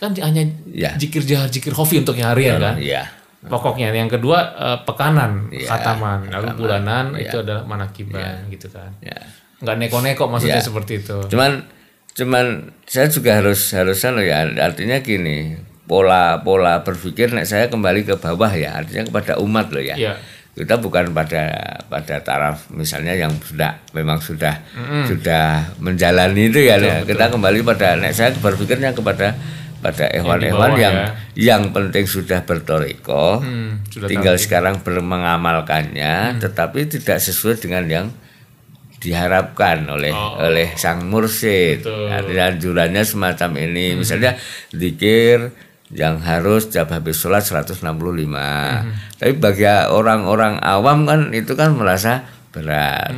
kan 0.00 0.16
hanya 0.16 0.48
Iya. 0.66 0.96
jikir 0.96 1.20
jahar 1.22 1.52
jikir 1.52 1.76
hofi 1.76 2.00
untuk 2.00 2.16
yang 2.16 2.32
harian 2.32 2.56
kan. 2.56 2.80
Iya. 2.80 3.04
Pokoknya 3.40 3.92
yang 3.92 4.08
kedua 4.08 4.38
eh, 4.56 4.78
pekanan, 4.84 5.48
Iya, 5.52 5.68
khataman, 5.68 6.28
lalu 6.32 6.48
bulanan 6.56 7.12
Iya. 7.12 7.28
itu 7.28 7.36
adalah 7.44 7.62
manakiban 7.68 8.48
gitu 8.48 8.72
kan. 8.72 8.88
Ya. 9.04 9.16
Nggak 9.60 9.76
neko-neko 9.76 10.24
maksudnya 10.26 10.60
Iya. 10.60 10.64
seperti 10.64 10.92
itu. 11.04 11.16
Cuman 11.28 11.68
cuman 12.10 12.74
saya 12.88 13.06
juga 13.06 13.38
harus 13.38 13.70
harus 13.70 14.02
anu 14.02 14.18
ya 14.18 14.42
artinya 14.58 14.98
gini 14.98 15.54
pola 15.86 16.42
pola 16.42 16.82
berpikir 16.82 17.30
nek 17.30 17.46
saya 17.46 17.70
kembali 17.70 18.02
ke 18.02 18.18
bawah 18.18 18.50
ya 18.50 18.82
artinya 18.82 19.04
kepada 19.08 19.36
umat 19.36 19.68
loh 19.68 19.84
ya. 19.84 19.96
Iya. 19.96 20.14
Kita 20.50 20.76
bukan 20.76 21.14
pada 21.14 21.48
pada 21.88 22.20
taraf 22.20 22.68
misalnya 22.74 23.14
yang 23.14 23.30
sudah 23.40 23.80
memang 23.94 24.18
sudah 24.20 24.58
sudah 25.06 25.76
menjalani 25.78 26.50
itu 26.50 26.60
ya. 26.60 26.76
Nek. 26.76 27.06
Kita 27.08 27.30
kembali 27.32 27.62
pada 27.62 27.96
nek 27.96 28.12
saya 28.12 28.34
berpikirnya 28.34 28.92
kepada 28.92 29.32
pada 29.80 30.12
hewan-hewan 30.12 30.70
bawah 30.76 30.80
yang 30.80 30.96
ya. 30.96 31.08
yang 31.56 31.62
penting 31.72 32.04
sudah 32.04 32.44
bertoriko, 32.44 33.40
Hmm, 33.40 33.80
sudah 33.88 34.08
tinggal 34.12 34.36
sekarang 34.36 34.84
mengamalkannya, 34.84 36.36
tetapi 36.36 36.84
tidak 36.88 37.16
sesuai 37.16 37.56
dengan 37.64 37.84
yang 37.88 38.06
diharapkan 39.00 39.88
oleh 39.88 40.12
oleh 40.12 40.76
sang 40.76 41.08
mursyid. 41.08 41.80
Betul. 41.80 42.12
Artinya 42.12 42.44
anjurannya 42.52 43.02
semacam 43.02 43.50
ini. 43.56 43.96
Misalnya 43.96 44.36
zikir 44.70 45.56
yang 45.90 46.20
harus 46.22 46.68
jab 46.70 46.92
habis 46.92 47.16
sholat 47.18 47.42
165. 47.42 47.80
Tapi 49.16 49.32
bagi 49.40 49.66
orang-orang 49.88 50.60
awam 50.60 51.08
kan 51.08 51.32
itu 51.32 51.56
kan 51.56 51.72
merasa 51.74 52.28
berat. 52.52 53.10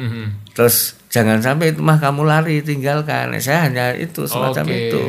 Terus 0.55 1.02
jangan 1.13 1.39
sampai 1.45 1.77
itu 1.77 1.85
mah 1.85 2.01
kamu 2.01 2.25
lari 2.25 2.65
tinggalkan. 2.65 3.37
Saya 3.37 3.69
hanya 3.69 3.93
itu 3.93 4.25
semacam 4.25 4.65
Oke. 4.65 4.89
itu. 4.89 5.03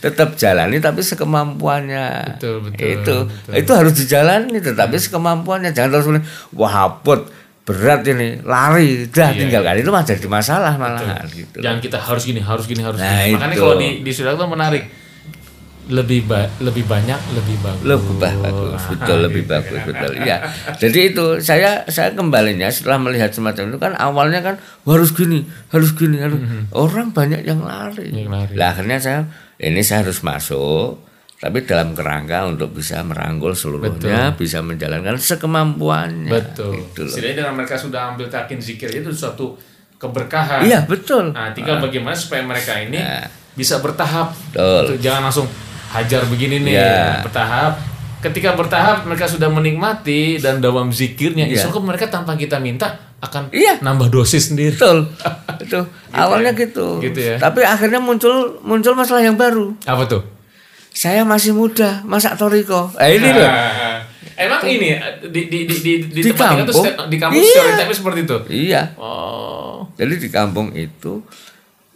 Tetap 0.00 0.32
jalani 0.40 0.80
tapi 0.80 1.04
sekemampuannya. 1.04 2.06
Betul, 2.40 2.64
betul, 2.64 2.80
Itu 2.80 3.16
betul. 3.28 3.52
itu 3.52 3.70
harus 3.76 3.92
dijalani 3.92 4.58
tetapi 4.64 4.96
sekemampuannya. 4.96 5.76
Jangan 5.76 5.90
terus 5.92 6.08
wah 6.56 6.72
haput 6.72 7.28
berat 7.68 8.02
ini 8.08 8.40
lari 8.42 9.06
dah 9.12 9.30
Iya, 9.30 9.46
tinggalkan 9.46 9.78
itu 9.78 9.90
mah 9.92 10.02
jadi 10.02 10.26
masalah 10.26 10.74
malahan 10.80 11.28
gitu. 11.28 11.60
Jangan 11.60 11.78
kita 11.78 12.00
harus 12.00 12.22
gini, 12.24 12.40
harus 12.40 12.64
gini, 12.64 12.80
harus 12.80 12.96
Nah, 12.98 13.20
gini. 13.22 13.36
Makanya 13.36 13.54
itu. 13.54 13.62
kalau 13.62 13.76
di 13.76 13.88
di 14.00 14.10
itu 14.10 14.46
menarik. 14.48 14.84
Lebih 15.90 16.22
ba 16.24 16.46
lebih 16.58 16.86
banyak, 16.86 17.18
lebih 17.34 17.56
bagus. 17.58 17.82
lebih 17.82 18.14
bagus 18.16 18.78
Nah, 18.78 18.88
betul 18.88 19.16
lebih 19.26 19.42
gitu 19.42 19.50
bagus 19.50 19.74
kan. 19.76 19.88
betul 19.90 20.12
iya 20.18 20.36
jadi 20.76 21.00
itu 21.04 21.26
saya 21.40 21.70
saya 21.84 22.14
kembalinya 22.14 22.70
setelah 22.70 22.98
melihat 23.00 23.28
semacam 23.28 23.64
itu 23.66 23.78
kan 23.78 23.92
awalnya 23.94 24.40
kan 24.40 24.54
"Wah, 24.82 24.94
harus 24.94 25.10
gini 25.10 25.42
harus 25.68 25.90
gini 25.92 26.16
harus 26.16 26.38
orang 26.70 27.10
banyak 27.10 27.42
yang 27.42 27.60
lari. 27.60 28.06
Yang 28.08 28.28
lari. 28.28 28.54
lah 28.54 28.70
akhirnya 28.70 28.96
saya 28.96 29.20
ini 29.58 29.80
saya 29.80 30.02
harus 30.02 30.22
masuk 30.22 31.02
tapi 31.36 31.64
dalam 31.64 31.92
kerangka 31.92 32.44
untuk 32.46 32.70
bisa 32.70 33.00
merangkul 33.00 33.50
seluruhnya 33.50 34.32
bisa 34.32 34.60
menjalankan 34.60 35.16
sekemampuannya 35.16 36.30
Betul. 36.30 36.86
Gitu. 36.86 37.02
Setidaknya 37.08 37.36
dengan 37.42 37.54
mereka 37.56 37.74
sudah 37.74 38.12
ambil 38.12 38.28
takin 38.28 38.56
zikir 38.58 38.92
itu 38.92 39.10
suatu 39.10 39.58
keberkahan. 39.96 40.62
iya 40.62 40.80
betul 40.82 41.28
Nah, 41.30 41.50
tinggal 41.50 41.76
bagaimana 41.78 42.12
supaya 42.12 42.40
mereka 42.40 42.78
ini 42.78 42.96
Nah. 42.96 43.26
bisa 43.50 43.76
bertahap. 43.78 44.30
Betul. 44.48 44.96
Jangan 44.98 45.26
langsung 45.26 45.48
hajar 45.90 46.22
begini 46.24 46.62
nih, 46.62 46.74
Ya. 46.74 47.20
bertahap. 47.20 47.74
Ketika 48.20 48.52
bertahap 48.52 49.02
mereka 49.02 49.24
sudah 49.24 49.48
menikmati 49.48 50.36
dan 50.36 50.58
dalam 50.58 50.88
zikirnya, 50.90 51.44
Ya. 51.44 51.56
insya 51.56 51.68
Allah 51.68 51.84
mereka 51.86 52.06
tanpa 52.06 52.34
kita 52.34 52.56
minta 52.56 52.86
akan 53.18 53.48
Iya. 53.50 53.80
nambah 53.80 54.08
dosis 54.08 54.48
sendiri. 54.48 54.72
betul 54.72 55.08
itu 55.60 55.80
awalnya 56.10 56.52
gitu. 56.52 57.00
Gitu 57.00 57.20
ya. 57.22 57.36
tapi 57.36 57.60
akhirnya 57.62 57.98
muncul 57.98 58.32
muncul 58.60 58.92
masalah 58.92 59.20
yang 59.20 59.36
baru 59.36 59.76
Apa 59.82 60.04
tuh? 60.06 60.24
saya 60.90 61.20
masih 61.22 61.52
muda 61.52 62.00
masa 62.02 62.32
toriko 62.32 62.88
eh 62.96 63.14
ini 63.14 63.28
loh 63.30 63.44
Ah, 63.44 64.00
Emang 64.34 64.64
ini 64.64 64.96
di 65.26 65.46
di 65.46 65.68
di 65.68 65.76
di, 65.76 65.92
di, 66.02 66.18
Di 66.18 66.32
tempat 66.32 66.64
tuh 66.64 66.72
kampung? 66.72 66.80
ste- 66.82 66.96
di 67.06 67.16
kampung 67.18 67.36
Iya. 67.38 67.52
stereotipnya 67.54 67.94
seperti 67.94 68.20
itu. 68.22 68.36
iya 68.50 68.82
Oh, 68.96 69.84
Jadi 69.94 70.14
di 70.18 70.28
kampung 70.28 70.72
itu 70.72 71.20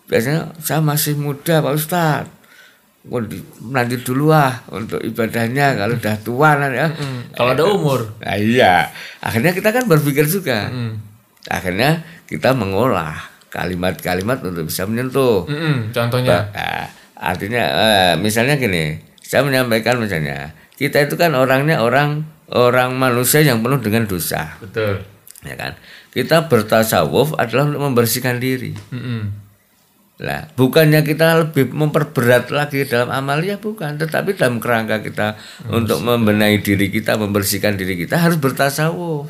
biasanya 0.04 0.52
saya 0.58 0.80
masih 0.80 1.16
muda 1.16 1.58
Pak 1.58 1.72
Ustad. 1.74 2.24
Nanti 3.68 4.00
dulu 4.00 4.32
ah 4.32 4.64
untuk 4.72 5.04
ibadahnya 5.04 5.76
kalau 5.76 5.94
udah 6.00 6.16
tua 6.24 6.56
nanti 6.56 6.80
ya. 6.80 6.88
kalau 7.36 7.50
ada 7.52 7.64
umur. 7.68 8.00
Nah, 8.24 8.36
iya. 8.40 8.88
Akhirnya 9.20 9.52
kita 9.52 9.76
kan 9.76 9.84
berpikir 9.84 10.24
juga. 10.24 10.72
Hmm. 10.72 11.04
Akhirnya 11.44 12.00
kita 12.24 12.56
mengolah 12.56 13.34
kalimat-kalimat 13.52 14.42
untuk 14.42 14.66
bisa 14.66 14.82
menyentuh. 14.88 15.46
Mm-mm, 15.46 15.94
contohnya. 15.94 16.50
Nah, 16.50 16.90
artinya 17.14 17.62
eh, 17.62 18.12
misalnya 18.18 18.58
gini, 18.58 18.98
saya 19.22 19.46
menyampaikan 19.46 20.02
misalnya 20.02 20.56
kita 20.74 21.06
itu 21.06 21.14
kan 21.14 21.38
orangnya 21.38 21.78
orang 21.78 22.26
orang 22.50 22.98
manusia 22.98 23.46
yang 23.46 23.62
penuh 23.62 23.78
dengan 23.78 24.10
dosa, 24.10 24.58
Betul. 24.58 25.06
ya 25.46 25.54
kan? 25.54 25.78
Kita 26.10 26.50
bertasawuf 26.50 27.38
adalah 27.38 27.70
untuk 27.70 27.82
membersihkan 27.86 28.42
diri. 28.42 28.74
Mm-mm. 28.90 29.43
Lah, 30.22 30.46
bukannya 30.54 31.02
kita 31.02 31.42
lebih 31.42 31.74
memperberat 31.74 32.54
lagi 32.54 32.86
dalam 32.86 33.10
amalia 33.10 33.58
bukan, 33.58 33.98
tetapi 33.98 34.38
dalam 34.38 34.62
kerangka 34.62 35.02
kita 35.02 35.34
untuk 35.66 36.06
membenahi 36.06 36.62
diri 36.62 36.86
kita, 36.86 37.18
membersihkan 37.18 37.74
diri 37.74 37.98
kita 37.98 38.22
harus 38.22 38.38
bertasawuf. 38.38 39.26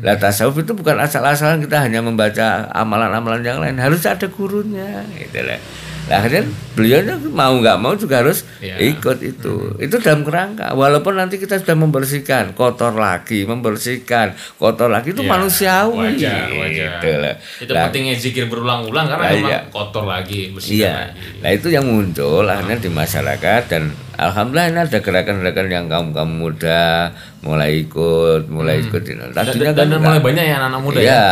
Lah 0.00 0.16
tasawuf 0.16 0.64
itu 0.64 0.72
bukan 0.72 0.96
asal-asalan 0.96 1.60
kita 1.68 1.76
hanya 1.76 2.00
membaca 2.00 2.72
amalan-amalan 2.72 3.44
yang 3.44 3.60
lain, 3.60 3.76
harus 3.76 4.00
ada 4.08 4.24
gurunya 4.32 5.04
gitu 5.12 5.44
lah. 5.44 5.60
Lah 6.04 6.20
akhirnya 6.20 6.44
beliau 6.72 7.00
mau 7.30 7.54
nggak 7.54 7.78
mau 7.78 7.92
juga 7.94 8.20
harus 8.20 8.44
Ya. 8.58 8.76
ikut 8.76 9.18
itu. 9.20 9.72
Itu 9.76 9.96
dalam 9.98 10.20
kerangka. 10.20 10.70
Walaupun 10.70 11.14
nanti 11.14 11.36
kita 11.36 11.56
sudah 11.56 11.72
membersihkan, 11.74 12.52
kotor 12.52 12.92
lagi, 12.92 13.42
membersihkan, 13.42 14.32
kotor 14.54 14.88
lagi 14.88 15.10
itu 15.10 15.20
Ya, 15.20 15.30
manusiawi. 15.30 15.96
wajar, 16.12 16.44
wajar. 16.50 16.90
Gitu 16.94 17.08
lah. 17.14 17.34
Itu 17.56 17.70
Lah, 17.70 17.82
pentingnya 17.88 18.14
zikir 18.14 18.44
berulang-ulang 18.46 19.06
karena 19.06 19.24
memang 19.30 19.48
iya. 19.48 19.60
kotor 19.66 20.04
lagi, 20.04 20.52
bersihkan 20.52 20.76
Iya. 20.76 20.94
lagi. 21.08 21.40
Nah 21.40 21.50
itu 21.50 21.68
yang 21.70 21.86
muncul 21.86 22.44
akhirnya 22.44 22.76
di 22.78 22.90
masyarakat 22.90 23.62
dan 23.66 23.82
alhamdulillah 24.14 24.66
ini 24.66 24.80
ada 24.84 24.98
gerakan-gerakan 25.00 25.66
yang 25.68 25.86
kaum 25.86 26.08
kaum 26.10 26.30
muda 26.30 27.16
mulai 27.40 27.80
ikut, 27.80 28.46
mulai 28.46 28.80
ikut. 28.82 29.02
ini. 29.02 29.24
Dan, 29.26 29.32
Tadinya 29.34 29.72
dan, 29.72 29.88
dan 29.88 29.88
kan 29.90 30.00
mulai 30.02 30.12
enggak. 30.14 30.26
banyak 30.26 30.44
ya 30.44 30.54
anak-anak 30.58 30.80
muda 30.82 30.98
ya. 30.98 31.06
Iya. 31.06 31.24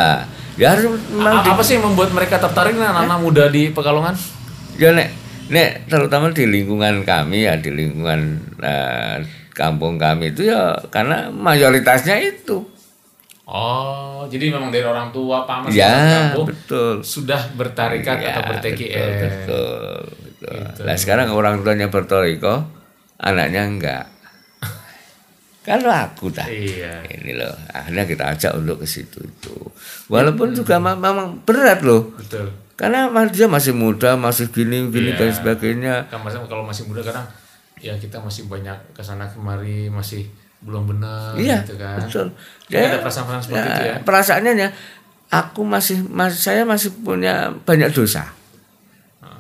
Ya 0.55 0.67
harus 0.71 0.85
A- 0.85 0.97
memang 1.11 1.41
di- 1.41 1.51
apa 1.51 1.63
sih 1.63 1.73
yang 1.75 1.85
membuat 1.87 2.11
mereka 2.11 2.37
tertarik 2.37 2.73
anak-anak 2.75 3.19
muda 3.19 3.45
di 3.49 3.69
Pekalongan? 3.69 4.17
Ya 4.75 4.91
nek 4.91 5.09
nek 5.49 5.69
terutama 5.87 6.31
di 6.31 6.45
lingkungan 6.45 7.03
kami 7.03 7.45
ya 7.45 7.57
di 7.57 7.71
lingkungan 7.71 8.21
eh, 8.59 9.17
kampung 9.51 9.97
kami 9.97 10.31
itu 10.31 10.49
ya 10.49 10.61
karena 10.89 11.29
mayoritasnya 11.29 12.17
itu. 12.19 12.65
Oh, 13.45 14.25
jadi 14.25 14.49
memang 14.49 14.71
dari 14.71 14.81
orang 14.83 15.11
tua 15.11 15.45
paman 15.45 15.69
Ya, 15.69 15.93
kampung 16.31 16.47
betul. 16.49 17.03
sudah 17.03 17.53
bertarikat 17.53 18.17
Ya, 18.17 18.33
atau 18.33 18.43
berTKN. 18.49 19.13
betul, 19.19 19.99
betul, 20.23 20.57
betul. 20.63 20.85
Nah 20.87 20.97
sekarang 20.97 21.29
orang 21.29 21.61
tuanya 21.61 21.87
bertoriko, 21.87 22.65
anaknya 23.19 23.63
enggak. 23.67 24.05
Kalau 25.67 25.91
aku 25.91 26.31
tak 26.31 26.49
Iya. 26.49 27.03
ini 27.13 27.35
loh, 27.35 27.53
akhirnya 27.69 28.05
kita 28.05 28.25
ajak 28.31 28.53
untuk 28.57 28.81
ke 28.81 28.87
situ 28.87 29.21
itu. 29.21 29.55
Walaupun 30.07 30.55
juga 30.55 30.79
ma- 30.79 30.97
memang 30.97 31.43
berat 31.43 31.83
loh, 31.83 32.15
Betul. 32.15 32.47
Karena 32.75 33.07
dia 33.29 33.47
masih 33.47 33.73
muda, 33.73 34.17
masih 34.17 34.49
gini 34.49 34.89
gini 34.89 35.13
Iya. 35.13 35.19
dan 35.19 35.31
sebagainya. 35.33 35.95
Kan 36.09 36.21
masa 36.25 36.41
kalau 36.45 36.65
masih 36.65 36.89
muda 36.89 37.01
kadang 37.01 37.27
ya 37.79 37.95
kita 37.99 38.19
masih 38.19 38.47
banyak 38.47 38.75
ke 38.95 39.03
sana 39.03 39.27
kemari 39.27 39.91
masih 39.91 40.27
belum 40.63 40.87
benar 40.87 41.35
Iya, 41.35 41.67
gitu 41.67 41.75
kan. 41.75 41.99
betul. 41.99 42.27
Jadi 42.71 42.79
Ya, 42.79 42.89
ada 42.95 42.99
perasaan-perasaan 43.03 43.43
seperti 43.43 43.69
itu 43.69 43.83
ya. 43.83 43.97
Perasaannya 44.01 44.53
ya, 44.55 44.69
aku 45.29 45.61
masih, 45.67 45.99
mas, 46.07 46.39
saya 46.39 46.63
masih 46.63 46.95
punya 46.95 47.51
banyak 47.67 47.91
dosa. 47.91 48.31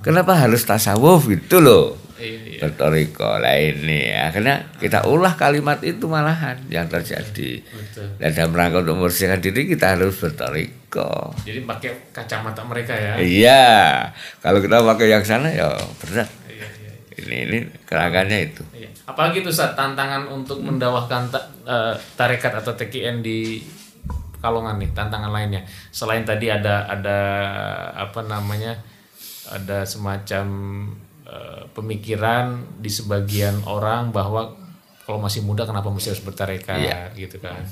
Kenapa 0.02 0.34
harus 0.34 0.66
tasawuf 0.66 1.30
itu 1.30 1.62
loh? 1.62 1.94
Iya. 2.22 2.58
Bertoriko 2.60 3.26
lah 3.36 3.54
ini 3.54 4.08
akhirnya 4.08 4.70
kita 4.76 5.02
ulah 5.04 5.34
kalimat 5.34 5.82
itu 5.82 6.06
malahan 6.06 6.54
yang 6.68 6.86
terjadi 6.86 7.58
Betul. 7.60 8.06
dan 8.16 8.30
dalam 8.30 8.52
rangka 8.52 8.78
untuk 8.80 8.94
membersihkan 8.96 9.38
diri 9.38 9.66
kita 9.66 9.94
harus 9.94 10.14
bertoriko 10.16 11.34
Jadi 11.42 11.60
pakai 11.62 11.90
kacamata 12.10 12.62
mereka 12.62 12.94
ya. 12.94 13.18
iya 13.18 13.64
kalau 14.38 14.58
kita 14.58 14.78
pakai 14.78 15.06
yang 15.08 15.20
sana 15.20 15.48
ya 15.48 15.66
berat 15.98 16.30
Iya, 16.46 16.66
iya. 16.78 16.92
ini 17.18 17.36
ini 17.44 17.58
kerangkanya 17.82 18.38
itu 18.40 18.62
Iya. 18.70 18.86
Apalagi 19.02 19.42
tuh 19.42 19.50
saat 19.50 19.74
tantangan 19.74 20.24
untuk 20.26 20.58
mendawahkan 20.58 21.26
ta- 21.28 21.50
eh, 21.64 21.94
tarekat 22.14 22.54
atau 22.56 22.72
TKN 22.72 23.18
di 23.18 23.58
Kalongan 24.38 24.74
nih, 24.76 24.90
tantangan 24.90 25.30
lainnya. 25.30 25.62
Selain 25.88 26.22
tadi 26.22 26.46
ada 26.46 26.82
ada 26.84 27.18
apa 27.94 28.22
namanya? 28.22 28.74
ada 29.44 29.82
semacam 29.82 30.46
eh, 31.32 31.62
pemikiran 31.72 32.44
di 32.76 32.88
sebagian 32.88 33.64
orang 33.64 34.12
bahwa 34.12 34.52
kalau 35.02 35.18
masih 35.18 35.40
muda 35.40 35.64
kenapa 35.64 35.88
mesti 35.88 36.12
harus 36.12 36.20
bertarekat 36.20 36.78
Iya. 36.78 37.00
gitu 37.16 37.40
kan. 37.40 37.64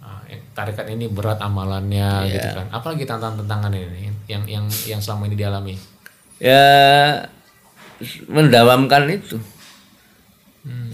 Nah, 0.00 0.24
tarekat 0.52 0.88
ini 0.88 1.06
berat 1.06 1.38
amalannya 1.38 2.24
Iya. 2.24 2.32
gitu 2.32 2.48
kan. 2.50 2.66
Apalagi 2.70 3.04
tantangan-tantangan 3.04 3.70
ini 3.70 4.08
yang 4.26 4.42
yang 4.44 4.64
yang 4.84 4.98
selama 4.98 5.28
ini 5.28 5.36
dialami. 5.36 5.74
ya 6.38 7.18
mendawamkan 8.28 9.10
itu 9.10 9.42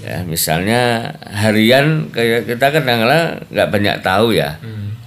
ya 0.00 0.22
misalnya 0.22 1.10
harian 1.26 2.08
kayak 2.08 2.46
kita 2.46 2.70
kadang-kadang 2.70 3.44
nggak 3.50 3.68
banyak 3.68 3.96
tahu 4.00 4.32
ya 4.32 4.56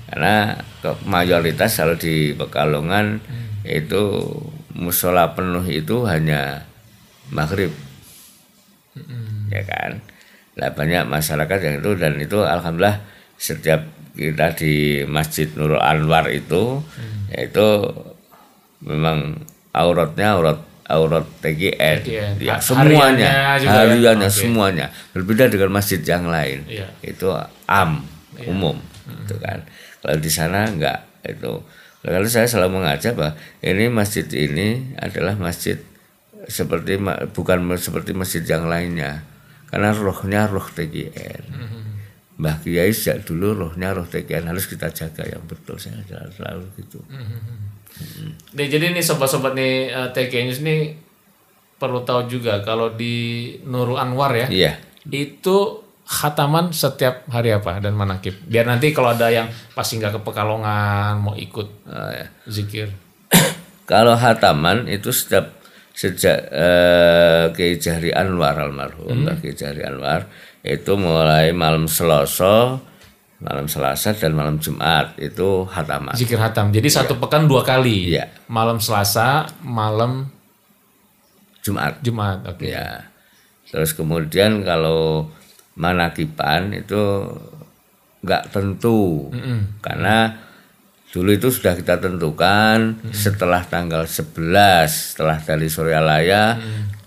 karena 0.06 0.58
ke- 0.78 1.02
mayoritas 1.06 1.74
kalau 1.74 1.94
di 1.96 2.34
Pekalongan 2.34 3.22
itu 3.64 4.04
musola 4.74 5.34
penuh 5.34 5.66
itu 5.66 6.04
hanya 6.06 6.66
maghrib. 7.32 7.72
Ya 9.52 9.62
kan? 9.64 10.02
Lah 10.58 10.74
banyak 10.74 11.06
masyarakat 11.06 11.60
yang 11.62 11.76
itu 11.86 11.92
dan 11.96 12.18
itu 12.18 12.38
alhamdulillah 12.42 13.00
setiap 13.38 13.86
kita 14.18 14.58
di 14.58 15.06
Masjid 15.06 15.46
Nurul 15.54 15.78
Anwar 15.78 16.26
itu 16.34 16.82
yaitu 17.30 17.86
memang 18.82 19.38
auratnya 19.78 20.34
aurat 20.34 20.60
aurat 20.88 21.28
TGN, 21.44 21.98
TGN. 22.02 22.34
ya 22.40 22.56
semuanya. 22.64 23.28
hariannya 23.28 23.30
ya? 23.60 23.70
hariannya 23.70 24.30
Oke. 24.32 24.40
semuanya. 24.40 24.86
Berbeda 25.12 25.52
dengan 25.52 25.70
masjid 25.76 26.00
yang 26.02 26.26
lain. 26.32 26.64
Iya. 26.66 26.88
itu 27.04 27.28
am 27.68 28.02
umum 28.48 28.80
itu 29.28 29.36
kan? 29.38 29.62
Kalau 30.02 30.18
di 30.18 30.32
sana 30.32 30.66
enggak 30.66 31.04
itu. 31.28 31.62
Kalau 32.08 32.30
saya 32.32 32.48
selalu 32.48 32.80
mengajak 32.80 33.20
bahwa 33.20 33.36
ini 33.60 33.92
masjid 33.92 34.24
ini 34.32 34.96
adalah 34.96 35.36
masjid 35.36 35.76
seperti 36.48 36.98
bukan 37.36 37.76
seperti 37.78 38.12
masjid 38.16 38.44
yang 38.44 38.66
lainnya. 38.72 39.24
Karena 39.68 39.92
rohnya 39.92 40.48
roh 40.48 40.64
TGN 40.64 41.44
Mbah 42.38 42.62
Kiai 42.62 42.94
sejak 42.94 43.26
dulu 43.26 43.52
rohnya 43.68 43.92
roh 43.92 44.06
TGN 44.06 44.48
harus 44.48 44.70
kita 44.70 44.94
jaga 44.94 45.26
yang 45.26 45.44
betul. 45.44 45.76
Saya 45.82 46.00
selalu, 46.06 46.32
selalu 46.38 46.64
gitu. 46.80 47.00
Nih, 48.54 48.68
jadi 48.70 48.94
nih 48.94 49.02
sobat-sobat 49.02 49.58
nih 49.58 49.90
eh, 49.90 50.10
TK 50.14 50.34
News 50.46 50.62
nih 50.62 50.94
perlu 51.82 52.06
tahu 52.06 52.30
juga 52.30 52.62
kalau 52.62 52.94
di 52.94 53.54
Nurul 53.66 53.98
Anwar 54.02 54.34
ya 54.34 54.48
iya. 54.50 54.82
itu 55.10 55.86
khataman 56.08 56.74
setiap 56.74 57.26
hari 57.28 57.52
apa 57.52 57.82
dan 57.84 57.98
manakib. 57.98 58.38
Biar 58.46 58.70
nanti 58.70 58.94
kalau 58.96 59.12
ada 59.12 59.28
yang 59.28 59.50
pas 59.76 59.84
singgah 59.84 60.14
ke 60.14 60.22
Pekalongan 60.24 61.20
mau 61.20 61.36
ikut 61.36 61.68
Oh, 61.90 62.10
ya. 62.14 62.30
zikir. 62.48 62.94
Kalau 63.88 64.16
hataman 64.16 64.88
itu 64.88 65.12
setiap 65.12 65.57
sejak 65.98 66.54
eh, 66.54 67.44
Kiai 67.58 67.82
Jahri 67.82 68.14
Anwar 68.14 68.54
almarhum 68.54 69.26
Mbah 69.26 69.42
Kiai 69.42 69.58
Jahri 69.58 69.82
Anwar 69.82 70.30
itu 70.62 70.94
mulai 70.94 71.50
malam 71.56 71.90
Selasa, 71.90 72.78
malam 73.42 73.66
Selasa 73.66 74.14
dan 74.14 74.36
malam 74.36 74.60
Jumat 74.60 75.18
itu 75.18 75.64
hataman. 75.66 76.14
Zikir 76.14 76.38
hatam. 76.38 76.70
Jadi 76.76 76.92
satu 76.92 77.18
pekan 77.18 77.48
dua 77.48 77.64
kali. 77.64 78.14
Iya. 78.14 78.30
Malam 78.52 78.78
Selasa, 78.78 79.48
malam 79.64 80.28
Jumat. 81.64 82.04
Jumat. 82.04 82.44
Oke. 82.46 82.68
Ya. 82.68 83.08
Terus 83.72 83.96
kemudian 83.96 84.62
kalau 84.68 85.32
manakipan 85.80 86.76
itu 86.76 87.32
nggak 88.26 88.50
tentu 88.52 89.30
karena 89.80 90.47
dulu 91.08 91.32
itu 91.32 91.48
sudah 91.48 91.74
kita 91.80 92.04
tentukan 92.04 93.00
setelah 93.16 93.64
tanggal 93.64 94.04
11 94.04 94.36
setelah 94.92 95.40
dari 95.40 95.68
Suryalaya 95.72 96.60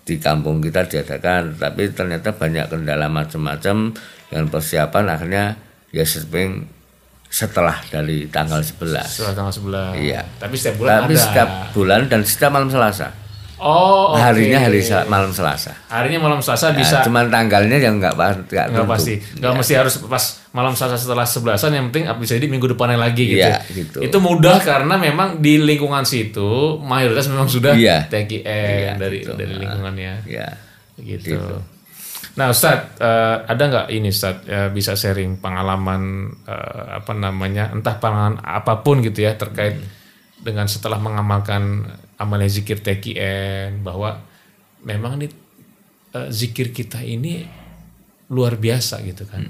di 0.08 0.16
kampung 0.16 0.64
kita 0.64 0.88
diadakan 0.88 1.60
tapi 1.60 1.92
ternyata 1.92 2.32
banyak 2.32 2.72
kendala 2.72 3.12
macam-macam 3.12 3.92
dengan 4.32 4.46
persiapan 4.48 5.04
akhirnya 5.04 5.44
ya 5.92 6.02
sering 6.08 6.64
setelah 7.30 7.78
dari 7.86 8.26
tanggal 8.26 8.58
11 8.58 9.06
Setelah 9.06 9.34
tanggal 9.38 9.54
11. 9.94 10.02
Iya. 10.02 10.26
Tapi 10.42 10.54
setiap 10.58 10.82
bulan 10.82 10.98
tapi 11.06 11.14
ada. 11.14 11.22
setiap 11.22 11.48
bulan 11.70 12.00
dan 12.10 12.20
setiap 12.26 12.50
malam 12.50 12.66
Selasa 12.66 13.08
Oh, 13.60 14.16
oke. 14.16 14.24
harinya 14.24 14.56
hari 14.58 14.80
malam 15.04 15.30
Selasa 15.30 15.76
Harinya 15.86 16.16
malam 16.18 16.40
Selasa 16.40 16.72
Nah, 16.72 16.80
bisa 16.80 17.04
cuman 17.04 17.28
tanggalnya 17.28 17.76
yang 17.76 18.00
nggak 18.00 18.16
nggak 18.48 18.66
tentu. 18.72 18.88
pasti 18.88 19.14
nggak 19.36 19.52
mesti 19.52 19.72
harus 19.76 19.94
pas 20.00 20.24
malam 20.50 20.72
selasa 20.72 20.96
setelah 20.96 21.22
sebelasan 21.22 21.70
yang 21.70 21.86
penting 21.88 22.08
bisa 22.16 22.34
jadi 22.34 22.48
minggu 22.48 22.66
depannya 22.66 22.98
lagi 22.98 23.22
gitu. 23.28 23.38
Iya, 23.38 23.60
gitu. 23.70 23.98
itu 24.00 24.16
mudah 24.18 24.58
karena 24.58 24.96
memang 24.96 25.38
di 25.38 25.60
lingkungan 25.60 26.02
situ 26.02 26.80
mayoritas 26.80 27.28
memang 27.28 27.46
sudah 27.46 27.76
Iya. 27.76 28.08
TKN 28.08 28.42
Iya, 28.42 28.92
dari 28.96 29.18
gitu. 29.22 29.36
dari 29.36 29.54
lingkungannya 29.54 30.12
Ya. 30.26 30.48
gitu. 30.96 31.60
Nah 32.32 32.48
Ustadz 32.48 32.96
eh, 32.96 33.36
ada 33.44 33.62
nggak 33.62 33.86
ini 33.90 34.08
Ustadz 34.08 34.46
eh, 34.46 34.68
bisa 34.70 34.94
sharing 34.94 35.36
pengalaman 35.36 36.02
eh, 36.42 36.84
apa 36.96 37.12
namanya 37.12 37.70
entah 37.70 37.94
pengalaman 37.94 38.40
apa 38.40 38.80
pun 38.80 38.98
gitu 39.00 39.20
ya 39.20 39.34
terkait 39.34 39.76
dengan 40.36 40.64
setelah 40.64 40.96
mengamalkan 40.96 41.84
amalan 42.20 42.52
zikir 42.52 42.84
TKN 42.84 43.80
bahwa 43.80 44.20
memang 44.84 45.16
nih 45.16 45.32
eh, 46.12 46.28
zikir 46.28 46.70
kita 46.76 47.00
ini 47.00 47.48
luar 48.30 48.60
biasa 48.60 49.02
gitu 49.02 49.26
kan. 49.26 49.48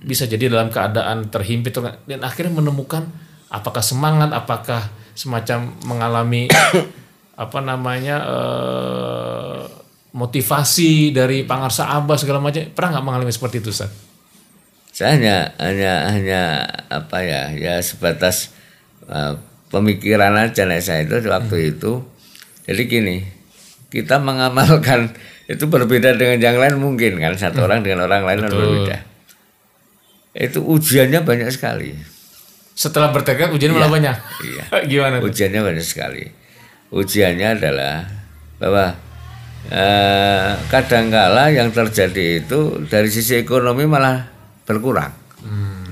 Bisa 0.00 0.24
jadi 0.24 0.48
dalam 0.48 0.72
keadaan 0.72 1.28
terhimpit 1.28 1.76
dan 2.08 2.20
akhirnya 2.24 2.54
menemukan 2.54 3.04
apakah 3.52 3.84
semangat, 3.84 4.32
apakah 4.32 4.88
semacam 5.12 5.76
mengalami 5.84 6.48
apa 7.44 7.58
namanya 7.60 8.16
eh, 8.24 9.60
motivasi 10.12 11.12
dari 11.12 11.44
pangarsa 11.44 11.88
abah 11.92 12.16
segala 12.20 12.40
macam 12.40 12.64
pernah 12.72 12.96
nggak 12.96 13.04
mengalami 13.04 13.32
seperti 13.32 13.60
itu 13.60 13.68
Ustaz? 13.72 13.92
Saya 14.92 15.16
hanya 15.16 15.36
hanya 15.56 15.92
hanya 16.12 16.42
apa 16.92 17.24
ya 17.24 17.48
ya 17.56 17.74
sebatas 17.80 18.52
uh, 19.08 19.40
pemikiran 19.72 20.36
aja 20.36 20.62
nek 20.62 20.78
saya 20.78 21.02
itu 21.02 21.16
waktu 21.24 21.56
Hmm. 21.56 21.70
itu. 21.72 21.92
Jadi 22.62 22.82
gini, 22.84 23.16
kita 23.88 24.20
mengamalkan 24.20 25.10
itu 25.52 25.64
berbeda 25.64 26.14
dengan 26.14 26.38
yang 26.38 26.56
lain 26.56 26.76
mungkin 26.78 27.16
kan 27.16 27.34
satu 27.34 27.64
orang 27.64 27.80
dengan 27.80 28.04
orang 28.04 28.22
lain 28.22 28.38
Hmm. 28.38 28.46
Betul. 28.46 28.60
berbeda. 28.60 28.96
Itu 30.32 30.58
ujiannya 30.62 31.20
banyak 31.22 31.48
sekali. 31.48 31.92
Setelah 32.72 33.12
bertekad 33.12 33.52
ujian 33.52 33.72
malah 33.72 33.88
banyak. 33.88 34.16
Iya. 34.40 34.64
Gimana? 34.90 35.18
tuh? 35.18 35.28
Ujiannya 35.28 35.60
banyak 35.60 35.84
sekali. 35.84 36.24
Ujiannya 36.88 37.48
adalah 37.56 38.04
bahwa 38.56 38.96
eh, 39.68 40.50
kadangkala 40.68 41.48
yang 41.48 41.68
terjadi 41.68 42.40
itu 42.40 42.60
dari 42.86 43.08
sisi 43.08 43.36
ekonomi 43.36 43.84
malah 43.84 44.24
berkurang. 44.64 45.12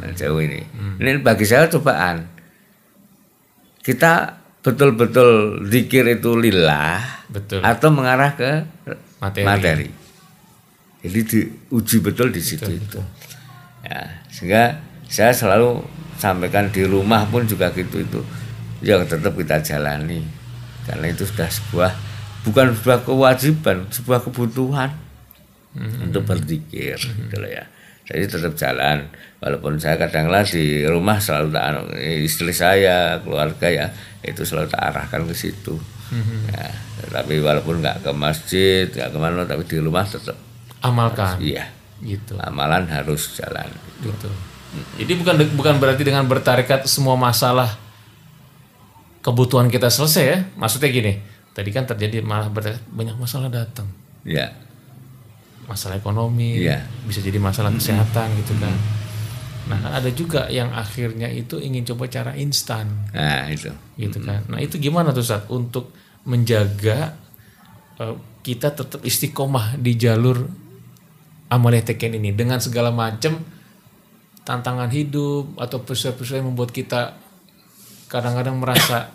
Nah, 0.01 0.11
jauh 0.17 0.41
ini. 0.41 0.65
Ini 0.97 1.21
bagi 1.21 1.45
saya 1.45 1.69
cobaan. 1.69 2.25
Kita 3.81 4.41
betul-betul 4.61 5.65
zikir 5.73 6.05
itu 6.05 6.37
lillah 6.37 7.25
Betul. 7.33 7.65
atau 7.65 7.89
mengarah 7.89 8.37
ke 8.37 8.51
Materi. 9.21 9.45
materi. 9.45 9.89
Jadi 11.01 11.21
diuji 11.25 11.97
betul 12.05 12.29
di 12.29 12.43
situ 12.45 12.69
itu. 12.69 13.01
Ya, 13.81 14.21
sehingga 14.29 14.77
saya 15.09 15.33
selalu 15.33 15.81
sampaikan 16.21 16.69
di 16.69 16.85
rumah 16.85 17.25
pun 17.25 17.49
juga 17.49 17.73
gitu 17.73 18.05
itu. 18.05 18.21
Ya 18.85 19.01
tetap 19.01 19.33
kita 19.33 19.65
jalani. 19.65 20.21
Karena 20.85 21.09
itu 21.09 21.25
sudah 21.25 21.49
sebuah 21.49 21.93
bukan 22.45 22.77
sebuah 22.77 23.01
kewajiban, 23.09 23.89
sebuah 23.89 24.21
kebutuhan 24.29 24.93
untuk 26.05 26.29
berzikir 26.29 27.01
gitu 27.01 27.37
loh 27.41 27.49
ya. 27.49 27.65
Jadi 28.11 28.25
tetap 28.27 28.53
jalan 28.59 29.07
walaupun 29.39 29.79
saya 29.79 29.97
kadang-kadang 29.97 30.51
di 30.51 30.83
rumah 30.85 31.23
selalu 31.23 31.55
tak 31.55 31.65
anu, 31.71 31.81
istri 32.27 32.51
saya, 32.51 33.23
keluarga 33.23 33.67
ya 33.71 33.87
itu 34.21 34.43
selalu 34.43 34.69
tak 34.69 34.83
arahkan 34.91 35.25
ke 35.31 35.35
situ. 35.35 35.79
Ya, 36.51 36.75
tapi 37.07 37.39
walaupun 37.39 37.79
nggak 37.79 38.03
ke 38.03 38.11
masjid, 38.11 38.91
nggak 38.91 39.15
ke 39.15 39.19
mana, 39.23 39.47
tapi 39.47 39.63
di 39.63 39.79
rumah 39.79 40.03
tetap 40.03 40.35
Amalkan. 40.83 41.39
iya 41.39 41.71
Gitu. 42.01 42.33
amalan 42.41 42.89
harus 42.89 43.37
jalan. 43.37 43.69
Gitu. 44.01 44.29
Jadi 45.05 45.13
bukan 45.21 45.35
bukan 45.53 45.75
berarti 45.77 46.03
dengan 46.03 46.25
bertarekat 46.25 46.89
semua 46.89 47.15
masalah 47.15 47.77
kebutuhan 49.21 49.69
kita 49.69 49.93
selesai 49.93 50.25
ya. 50.25 50.39
Maksudnya 50.57 50.89
gini, 50.89 51.21
tadi 51.53 51.71
kan 51.71 51.85
terjadi 51.85 52.25
malah 52.25 52.49
banyak 52.89 53.17
masalah 53.21 53.53
datang. 53.53 53.87
Ya, 54.25 54.53
Masalah 55.65 55.97
ekonomi, 55.97 56.61
Iya. 56.61 56.83
bisa 57.05 57.21
jadi 57.21 57.37
masalah 57.37 57.71
kesehatan 57.71 58.33
gitu 58.39 58.55
kan. 58.57 58.75
Nah, 59.69 59.79
kan 59.79 59.93
ada 60.03 60.11
juga 60.11 60.51
yang 60.51 60.73
akhirnya 60.73 61.31
itu 61.31 61.57
ingin 61.57 61.87
coba 61.87 62.11
cara 62.11 62.35
instan 62.35 62.91
nah 63.15 63.47
itu. 63.47 63.71
gitu 63.95 64.19
kan. 64.19 64.43
Nah, 64.49 64.59
itu 64.59 64.77
gimana 64.77 65.11
tuh 65.11 65.23
saat 65.23 65.47
untuk 65.47 65.95
menjaga 66.25 67.15
eh, 67.97 68.17
kita 68.41 68.73
tetap 68.73 69.05
istiqomah 69.05 69.77
di 69.77 69.95
jalur 69.95 70.49
amalia 71.47 71.85
teken 71.85 72.17
ini 72.17 72.33
dengan 72.33 72.59
segala 72.59 72.91
macam 72.91 73.39
tantangan 74.43 74.91
hidup 74.91 75.55
atau 75.55 75.85
peristiwa-peristiwa 75.85 76.39
yang 76.41 76.49
membuat 76.51 76.73
kita 76.73 77.15
kadang-kadang 78.09 78.59
merasa 78.59 79.13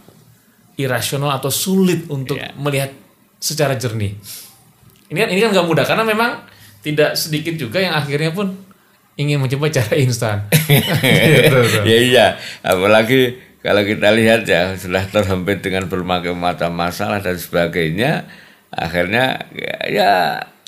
irasional 0.75 1.35
atau 1.35 1.51
sulit 1.51 2.07
untuk 2.07 2.39
Iya. 2.39 2.55
melihat 2.55 2.91
secara 3.39 3.75
jernih. 3.75 4.15
Ini 5.09 5.17
kan 5.21 5.29
ini 5.29 5.39
kan 5.41 5.49
gak 5.53 5.67
mudah 5.67 5.85
karena 5.85 6.03
memang 6.05 6.41
tidak 6.81 7.17
sedikit 7.17 7.57
juga 7.57 7.81
yang 7.81 7.93
akhirnya 7.97 8.33
pun 8.33 8.53
ingin 9.15 9.39
mencoba 9.39 9.71
cara 9.71 9.93
instan. 9.97 10.45
Gitu, 11.25 11.57
tuh. 11.57 11.83
ya 11.87 11.97
iya, 11.97 12.27
apalagi 12.61 13.39
kalau 13.65 13.81
kita 13.81 14.13
lihat 14.13 14.45
ya 14.45 14.77
sudah 14.77 15.01
terhempit 15.09 15.65
dengan 15.65 15.89
berbagai 15.89 16.35
macam 16.37 16.69
masalah 16.75 17.23
dan 17.23 17.33
sebagainya, 17.39 18.29
akhirnya 18.69 19.49
ya, 19.55 19.77
ya 19.89 20.11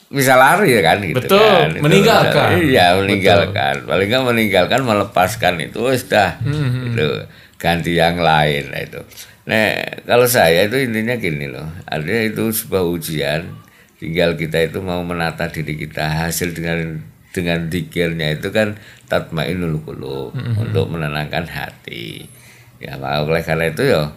bisa 0.08 0.39
lari 0.39 0.71
ya 0.71 0.82
kan 0.82 0.97
gitu 1.04 1.19
Betul, 1.19 1.38
kan. 1.38 1.69
Itu 1.76 1.84
meninggalkan. 1.84 2.47
Iya, 2.63 2.86
meninggalkan. 3.04 3.76
Paling 3.84 4.08
nggak 4.08 4.26
meninggalkan 4.26 4.80
melepaskan 4.88 5.54
itu 5.62 5.78
wes 5.84 6.08
dah. 6.08 6.39
Hmm, 6.39 6.95
Itu 6.95 7.28
ganti 7.60 8.00
yang 8.00 8.17
lain 8.17 8.71
lah 8.71 8.82
itu. 8.82 9.02
Nah, 9.47 9.76
kalau 10.08 10.26
saya 10.26 10.65
itu 10.65 10.80
intinya 10.80 11.19
gini 11.19 11.52
loh. 11.52 11.67
Artinya 11.86 12.23
itu 12.23 12.43
sebuah 12.50 12.84
ujian 12.88 13.67
tinggal 13.98 14.38
kita 14.38 14.70
itu 14.70 14.80
mau 14.82 15.02
menata 15.02 15.50
diri 15.50 15.74
kita 15.78 16.26
hasil 16.26 16.54
dengan 16.54 17.02
dengan 17.34 17.70
dikirnya 17.70 18.38
itu 18.38 18.50
kan 18.50 18.78
tatmainul 19.10 19.78
qulub 19.86 20.34
untuk 20.58 20.90
menenangkan 20.90 21.46
hati. 21.46 22.26
Ya, 22.78 22.98
oleh 22.98 23.42
karena 23.42 23.74
itu 23.74 23.84
ya 23.86 24.14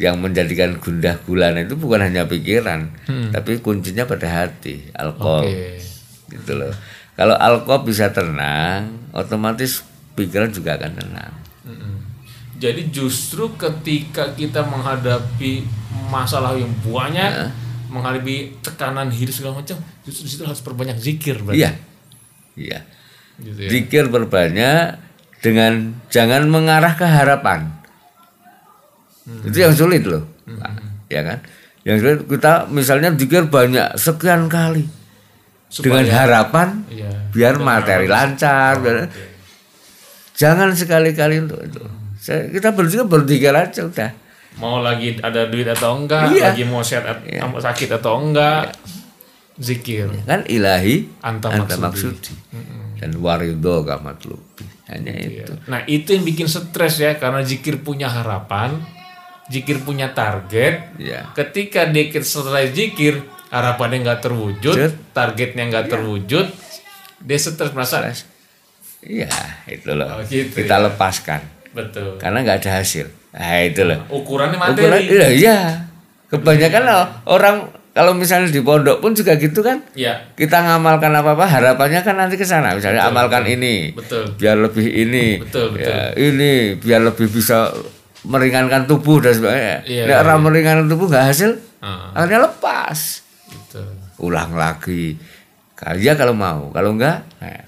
yang 0.00 0.16
menjadikan 0.16 0.80
gundah 0.80 1.20
gulana 1.28 1.60
itu 1.60 1.76
bukan 1.76 2.00
hanya 2.08 2.24
pikiran, 2.24 2.88
tapi 3.34 3.60
kuncinya 3.60 4.08
pada 4.08 4.26
hati, 4.26 4.88
alkohol. 4.96 5.44
Oke. 5.44 5.76
Gitu 6.30 6.52
loh. 6.56 6.72
Kalau 7.18 7.36
alkohol 7.36 7.84
bisa 7.84 8.08
tenang, 8.08 8.96
otomatis 9.12 9.84
pikiran 10.16 10.48
juga 10.48 10.80
akan 10.80 10.92
tenang. 10.96 11.32
Mm-mm. 11.68 11.94
Jadi 12.56 12.88
justru 12.88 13.52
ketika 13.60 14.32
kita 14.32 14.64
menghadapi 14.64 15.68
masalah 16.08 16.56
yang 16.56 16.72
banyak, 16.80 17.30
Ya. 17.30 17.46
Menghadapi 17.90 18.62
tekanan 18.62 19.10
hidup 19.10 19.34
segala 19.34 19.58
macam, 19.58 19.76
justru 20.02 20.24
di 20.24 20.30
situ 20.30 20.42
harus 20.42 20.62
perbanyak 20.62 20.96
zikir, 20.96 21.42
berarti. 21.42 21.58
Iya. 21.58 21.70
Iya. 22.54 22.78
Gitu 23.36 23.58
ya. 23.58 23.70
Zikir 23.70 24.04
berbanyak 24.06 24.96
dengan 25.40 25.72
jangan 26.06 26.46
mengarah 26.46 26.94
ke 26.94 27.02
harapan. 27.02 27.72
Itu 29.42 29.58
yang 29.58 29.74
sulit 29.74 30.04
loh. 30.04 30.24
Ya 31.06 31.22
kan? 31.22 31.38
Yang 31.82 31.96
sulit 32.00 32.18
kita 32.28 32.52
misalnya 32.68 33.10
zikir 33.12 33.46
banyak 33.46 33.96
sekian 33.96 34.46
kali 34.46 34.84
dengan 35.72 36.04
harapan 36.06 36.82
Iya. 36.86 37.10
biar 37.30 37.54
materi 37.58 38.06
lancar. 38.06 38.78
biar- 38.78 39.10
Jangan 40.34 40.72
sekali-kali 40.72 41.44
untuk 41.44 41.60
itu. 41.60 41.80
Saya, 42.16 42.48
kita 42.48 42.72
berzikir 42.72 43.04
berzikir 43.04 43.52
aja 43.52 43.84
udah. 43.84 44.10
Mau 44.58 44.82
lagi 44.82 45.14
ada 45.20 45.46
duit 45.46 45.64
atau 45.64 45.94
enggak, 45.94 46.32
Iya. 46.32 46.50
lagi 46.50 46.62
mau 46.66 46.82
sehat 46.82 47.04
at- 47.06 47.22
sakit 47.62 47.88
atau 47.92 48.18
enggak, 48.18 48.74
zikir. 49.56 50.10
Kan 50.24 50.42
ilahi 50.48 51.06
Anta 51.22 51.52
anta 51.52 51.76
maksudi. 51.78 51.80
maksudi. 52.18 52.34
Dan 53.00 53.16
warido 53.20 53.80
kamatlubi. 53.80 54.64
Hanya 54.90 55.14
itu. 55.14 55.52
Nah 55.70 55.86
itu 55.86 56.12
yang 56.12 56.24
bikin 56.26 56.50
stres 56.50 56.98
ya, 56.98 57.14
karena 57.16 57.40
zikir 57.40 57.80
punya 57.80 58.10
harapan, 58.10 58.82
zikir 59.48 59.80
punya 59.80 60.12
target. 60.12 60.92
Ya. 60.98 61.30
Ketika 61.32 61.88
dikit 61.88 62.26
setelah 62.26 62.66
zikir, 62.66 63.22
harapannya 63.48 64.02
nggak 64.02 64.20
terwujud, 64.20 64.74
Wujud. 64.76 64.92
targetnya 65.14 65.70
nggak 65.70 65.86
terwujud, 65.88 66.46
dia 67.20 67.38
stres 67.38 67.72
merasa 67.72 68.02
Iya, 69.00 69.32
itu 69.64 69.96
loh. 69.96 70.20
Oh, 70.20 70.22
gitu 70.28 70.52
kita 70.52 70.76
lepaskan 70.76 71.40
betul. 71.72 72.20
karena 72.20 72.44
nggak 72.44 72.58
ada 72.60 72.84
hasil. 72.84 73.08
Nah, 73.30 73.62
itu 73.62 73.82
loh. 73.82 73.98
Ukurannya 74.08 74.58
Ukuran, 74.58 74.90
materi. 74.90 75.06
iya, 75.06 75.28
iya. 75.30 75.56
Kebanyakan 76.26 76.82
loh, 76.82 77.04
orang 77.26 77.56
kalau 77.90 78.14
misalnya 78.14 78.46
di 78.48 78.58
pondok 78.60 78.98
pun 78.98 79.12
juga 79.12 79.34
gitu 79.34 79.60
kan. 79.60 79.82
Ya, 79.92 80.30
Kita 80.32 80.62
ngamalkan 80.62 81.10
apa-apa 81.10 81.42
harapannya 81.44 82.00
kan 82.00 82.14
nanti 82.16 82.34
ke 82.34 82.42
sana. 82.42 82.70
Misalnya 82.72 83.06
amalkan 83.06 83.42
ini 83.44 83.90
betul. 83.90 84.30
biar 84.34 84.56
lebih 84.56 84.86
ini. 84.86 85.38
Betul, 85.38 85.74
betul. 85.74 85.90
Ya, 85.90 86.14
ini 86.14 86.52
biar 86.74 87.02
lebih 87.02 87.26
bisa 87.26 87.70
meringankan 88.22 88.86
tubuh 88.86 89.18
dan 89.18 89.32
sebagainya. 89.32 89.76
Iya, 89.84 90.02
Nek 90.04 90.12
iya, 90.12 90.22
orang 90.22 90.38
meringankan 90.40 90.86
tubuh 90.86 91.06
nggak 91.06 91.26
hasil, 91.26 91.50
Ah, 91.80 92.12
akhirnya 92.14 92.44
lepas. 92.44 93.24
betul. 93.48 93.88
ulang 94.20 94.52
lagi 94.52 95.16
kerja 95.72 96.12
kalau 96.12 96.36
mau 96.36 96.68
kalau 96.70 96.92
enggak 96.92 97.24
nah, 97.40 97.64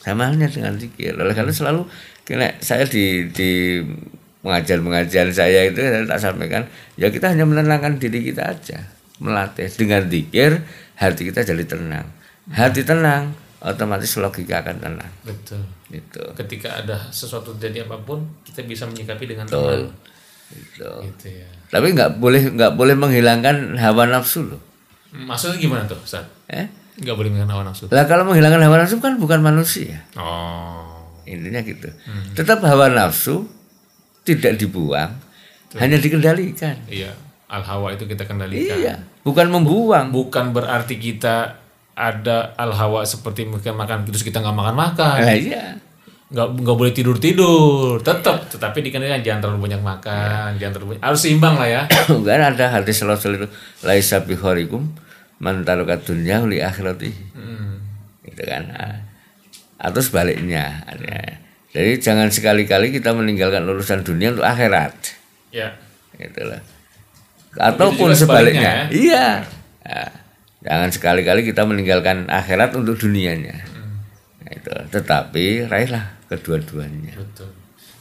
sama 0.00 0.32
halnya 0.32 0.48
dengan 0.48 0.72
zikir 0.74 1.12
oleh 1.12 1.36
karena 1.36 1.52
selalu 1.52 1.84
kena 2.24 2.56
saya 2.58 2.88
di 2.88 3.28
di 3.28 3.84
pengajian-pengajian 4.46 5.28
saya 5.28 5.66
itu 5.66 5.76
saya 5.76 6.06
tak 6.06 6.22
sampaikan 6.22 6.62
ya 6.94 7.10
kita 7.10 7.26
hanya 7.28 7.42
menenangkan 7.42 7.98
diri 7.98 8.22
kita 8.24 8.46
aja 8.46 8.78
melatih 9.18 9.66
dengan 9.72 10.06
zikir 10.06 10.62
hati 10.94 11.22
kita 11.26 11.42
jadi 11.42 11.66
tenang 11.66 12.06
hati 12.48 12.80
tenang 12.80 13.34
otomatis 13.58 14.14
logika 14.14 14.62
akan 14.62 14.76
tenang 14.78 15.12
Betul. 15.20 15.66
gitu 15.88 16.22
Ketika 16.34 16.78
ada 16.78 17.10
sesuatu 17.10 17.50
terjadi 17.52 17.84
apa 17.84 17.98
pun, 17.98 18.22
kita 18.42 18.62
bisa 18.62 18.84
menyikapi 18.84 19.26
dengan 19.26 19.44
betul 19.44 19.90
tenang. 19.90 20.54
gitu. 20.54 20.90
Gitu 21.04 21.26
ya. 21.34 21.48
tapi 21.66 21.90
nggak 21.90 22.10
boleh 22.16 22.42
nggak 22.48 22.72
boleh 22.72 22.94
menghilangkan 22.94 23.74
hawa 23.76 24.06
nafsu 24.06 24.46
loh 24.46 24.62
Maksudnya 25.10 25.56
gimana 25.58 25.82
tuh, 25.84 25.98
Ustaz? 25.98 26.22
eh 26.46 26.70
Nggak 26.96 27.12
boleh 27.14 27.30
dengan 27.30 27.50
hawa 27.50 27.64
nafsu. 27.64 27.88
lah 27.88 28.04
kalau 28.04 28.22
menghilangkan 28.24 28.62
hawa 28.62 28.76
nafsu 28.78 29.00
kan 29.00 29.18
bukan 29.18 29.40
manusia 29.40 30.06
Oh. 30.14 31.10
intinya 31.24 31.58
gitu 31.60 31.90
tetap 32.32 32.62
hawa 32.62 32.86
nafsu 32.86 33.48
tidak 34.26 34.58
dibuang 34.58 35.14
hanya 35.78 35.96
dikendalikan 35.96 36.74
Iya. 36.90 37.14
al 37.46 37.62
hawa 37.62 37.94
itu 37.94 38.10
kita 38.10 38.26
kendalikan. 38.26 38.74
Iya, 38.74 38.94
bukan 39.22 39.46
membuang. 39.46 40.10
Bukan 40.10 40.50
berarti 40.50 40.98
kita 40.98 41.54
ada 41.94 42.50
al 42.58 42.74
hawa 42.74 43.06
seperti 43.06 43.46
mungkin 43.46 43.78
makan 43.78 44.02
terus 44.02 44.26
kita 44.26 44.42
nggak 44.42 44.56
makan 44.56 44.74
makan. 44.74 45.18
Nah, 45.22 45.30
iya. 45.30 45.78
nggak 46.26 46.42
nggak 46.58 46.74
boleh 46.74 46.90
tidur 46.90 47.14
tidur 47.22 48.02
tetap 48.02 48.50
tetapi 48.50 48.82
dikendalikan 48.82 49.22
jangan 49.22 49.46
terlalu 49.46 49.70
banyak 49.70 49.78
makan 49.78 50.58
jangan 50.58 50.72
terlalu 50.74 50.88
banyak 50.98 51.02
harus 51.06 51.20
seimbang 51.22 51.54
lah 51.54 51.68
ya 51.70 51.82
kan 52.26 52.40
ada 52.42 52.66
hadis 52.66 52.98
Rasul 53.06 53.38
itu 53.38 53.46
laisa 53.86 54.26
bi 54.26 54.34
kharikum 54.34 54.90
man 55.38 55.62
taraka 55.62 56.02
dunya 56.02 56.42
li 56.42 56.58
akhirati. 56.58 57.10
Gitu 58.26 58.42
kan. 58.42 58.62
Nah, 58.74 59.06
Atau 59.78 60.02
sebaliknya. 60.02 60.82
ada. 60.82 61.45
Jadi 61.76 61.92
jangan 62.00 62.32
sekali-kali 62.32 62.88
kita 62.88 63.12
meninggalkan 63.12 63.68
urusan 63.68 64.00
dunia 64.00 64.32
untuk 64.32 64.48
akhirat. 64.48 64.96
ya 65.52 65.76
loh. 66.16 66.62
Ataupun 67.56 68.16
juga 68.16 68.16
sebaliknya 68.16 68.88
sebaliknya. 68.88 68.96
Iya. 68.96 69.26
Nah, 69.84 70.10
jangan 70.64 70.88
sekali-kali 70.88 71.44
kita 71.44 71.68
meninggalkan 71.68 72.32
akhirat 72.32 72.72
untuk 72.80 72.96
dunianya. 72.96 73.60
Nah, 74.40 74.50
itu. 74.56 74.72
Tetapi 74.88 75.68
raihlah 75.68 76.16
kedua-duanya. 76.32 77.14
betul 77.14 77.48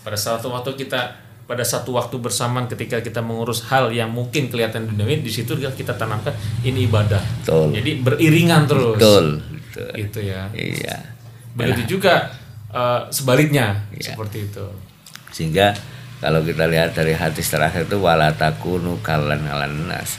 pada 0.05 0.17
satu 0.17 0.53
waktu 0.53 0.77
kita 0.77 1.17
pada 1.49 1.65
satu 1.65 1.97
waktu 1.97 2.17
bersamaan 2.21 2.69
ketika 2.69 3.01
kita 3.01 3.21
mengurus 3.21 3.65
hal 3.69 3.89
yang 3.93 4.09
mungkin 4.13 4.49
kelihatan 4.49 4.85
duniawi 4.85 5.21
di 5.21 5.29
situ 5.33 5.57
kita 5.57 5.93
tanamkan 5.97 6.33
ini 6.61 6.85
ibadah 6.85 7.21
Betul. 7.41 7.73
jadi 7.73 7.91
beriringan 8.01 8.65
terus 8.69 8.97
Betul. 8.97 9.25
Betul. 9.41 9.89
gitu 9.97 10.19
ya 10.25 10.49
Iya. 10.53 10.97
begitu 11.57 11.97
juga 11.97 12.35
eh, 12.75 13.01
sebaliknya 13.09 13.88
Iya. 13.89 14.11
seperti 14.11 14.38
itu 14.45 14.65
Sehingga 15.31 15.71
kalau 16.17 16.39
kita 16.41 16.63
lihat 16.65 16.91
dari 16.91 17.11
hadis 17.11 17.47
terakhir 17.47 17.85
itu 17.85 17.97
wala 17.97 18.31
takunu 18.31 18.99
kalan 18.99 19.43
alan 19.45 19.85
nas. 19.85 20.15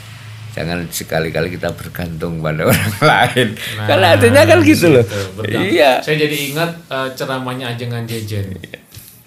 Jangan 0.53 0.85
sekali-kali 0.87 1.49
kita 1.51 1.69
bergantung 1.71 2.37
pada 2.37 2.65
orang 2.69 2.93
lain. 2.99 3.47
Karena 3.79 4.13
artinya 4.13 4.41
kan 4.43 4.61
gitu 4.61 4.89
loh. 4.89 5.01
Gitu, 5.01 5.21
bergantung. 5.33 5.69
Iya. 5.69 5.91
Saya 5.99 6.17
jadi 6.19 6.37
ingat 6.49 6.71
eh, 6.87 7.09
ceramahnya 7.13 7.65
Ajengan 7.71 8.05
Jejen. 8.05 8.53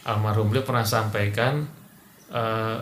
Almarhum 0.03 0.47
beliau 0.47 0.63
pernah 0.63 0.83
sampaikan 0.83 1.67
eh, 2.31 2.79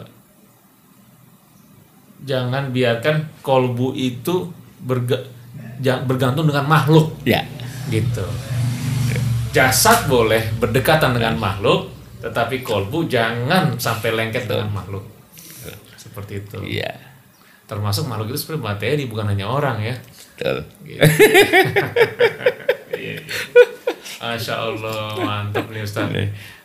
jangan 2.21 2.69
biarkan 2.69 3.41
kolbu 3.41 3.95
itu 3.95 4.53
berga- 4.79 5.25
bergantung 6.05 6.45
dengan 6.45 6.67
makhluk 6.67 7.15
Ya. 7.23 7.47
gitu. 7.89 8.27
Jasad 9.59 10.07
boleh 10.07 10.55
berdekatan 10.55 11.19
dengan 11.19 11.35
makhluk, 11.35 11.91
tetapi 12.23 12.63
kolbu 12.63 13.11
jangan 13.11 13.75
sampai 13.75 14.15
lengket 14.15 14.47
dengan 14.47 14.71
makhluk. 14.71 15.03
Seperti 15.99 16.47
itu. 16.47 16.59
Iya. 16.63 16.95
Termasuk 17.67 18.07
makhluk 18.07 18.31
itu 18.31 18.39
sebenarnya 18.39 18.65
materi 18.71 19.03
bukan 19.11 19.27
hanya 19.35 19.51
orang 19.51 19.83
ya. 19.83 19.95
Betul. 20.39 20.59
Gitu. 20.87 21.03
Iya, 22.99 23.23
iya. 23.23 23.23
Masya 24.19 24.55
Allah 24.59 25.15
mantap 25.23 25.71
nih 25.71 25.87
Ustaz. 25.87 26.11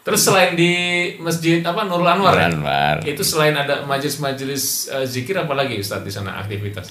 Terus 0.02 0.22
selain 0.26 0.58
di 0.58 0.74
masjid 1.22 1.62
apa 1.62 1.86
Nurul 1.86 2.10
Anwar, 2.10 2.34
ya? 2.34 2.50
Anwar. 2.50 3.06
itu 3.06 3.22
selain 3.22 3.54
ada 3.54 3.86
majelis-majelis 3.86 4.90
eh, 4.90 5.06
zikir 5.06 5.38
apa 5.38 5.54
lagi 5.54 5.78
Ustaz 5.78 6.02
di 6.02 6.10
sana 6.10 6.42
aktivitas? 6.42 6.90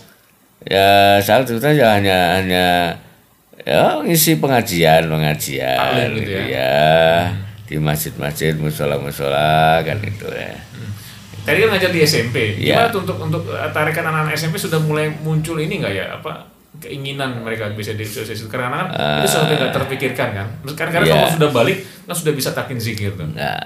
Ya 0.62 1.18
saat 1.18 1.50
itu 1.50 1.58
saja 1.58 1.98
hanya 1.98 2.38
hanya 2.38 2.66
ya 3.62 4.00
ngisi 4.00 4.36
pengajian 4.36 5.06
pengajian 5.06 5.76
Taklim 5.78 6.10
gitu 6.16 6.20
gitu 6.24 6.32
ya? 6.32 6.44
ya. 6.48 6.76
di 7.68 7.76
masjid-masjid 7.78 8.52
musola-musola 8.56 9.80
kan 9.80 9.96
itu 10.00 10.28
ya. 10.28 10.56
Tadi 11.42 11.58
kan 11.58 11.68
ngajar 11.74 11.90
di 11.90 12.00
SMP. 12.02 12.54
Iya. 12.54 12.86
Gimana 12.86 12.94
untuk 12.94 13.16
untuk 13.18 13.42
eh, 13.50 13.70
tarikan 13.72 14.06
anak-anak 14.06 14.34
SMP 14.36 14.56
sudah 14.56 14.78
mulai 14.78 15.10
muncul 15.10 15.58
ini 15.58 15.80
nggak 15.80 15.92
ya 15.92 16.06
apa 16.14 16.46
keinginan 16.78 17.42
mereka 17.42 17.68
bisa 17.72 17.92
di 17.92 18.02
sosialisasi 18.02 18.48
karena 18.48 18.86
kan 18.86 18.86
itu 19.20 19.28
sampai 19.28 19.56
nggak 19.56 19.72
terpikirkan 19.74 20.28
kan. 20.32 20.46
Terus 20.62 20.74
Karena 20.76 20.92
Iya. 21.02 21.12
kalau 21.16 21.28
sudah 21.34 21.50
balik 21.50 21.78
kan 22.06 22.14
sudah 22.14 22.32
bisa 22.32 22.50
takin 22.52 22.78
zikir 22.78 23.16
tuh. 23.18 23.26
Nah, 23.34 23.58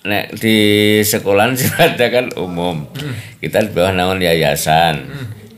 nek 0.00 0.32
di 0.38 0.56
sekolahan 1.04 1.52
sifatnya 1.60 2.08
kan 2.08 2.26
umum. 2.40 2.88
Kita 3.36 3.66
di 3.66 3.70
bawah 3.74 3.92
naungan 3.92 4.24
yayasan. 4.24 5.10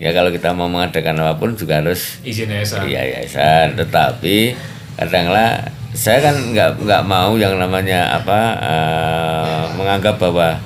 Ya 0.03 0.11
kalau 0.11 0.35
kita 0.35 0.51
mau 0.51 0.67
mengadakan 0.67 1.15
apa 1.17 1.39
pun 1.39 1.55
juga 1.55 1.79
harus 1.79 2.19
Izin 2.27 2.51
ya 2.51 2.67
Sa. 2.67 2.83
di 2.83 2.91
yayasan. 2.91 3.79
Tetapi 3.79 4.51
kadanglah 4.99 5.63
saya 5.95 6.19
kan 6.21 6.35
nggak 6.51 6.83
nggak 6.83 7.03
mau 7.07 7.39
yang 7.39 7.55
namanya 7.55 8.19
apa 8.19 8.41
eh, 8.59 9.63
menganggap 9.79 10.19
bahwa 10.19 10.59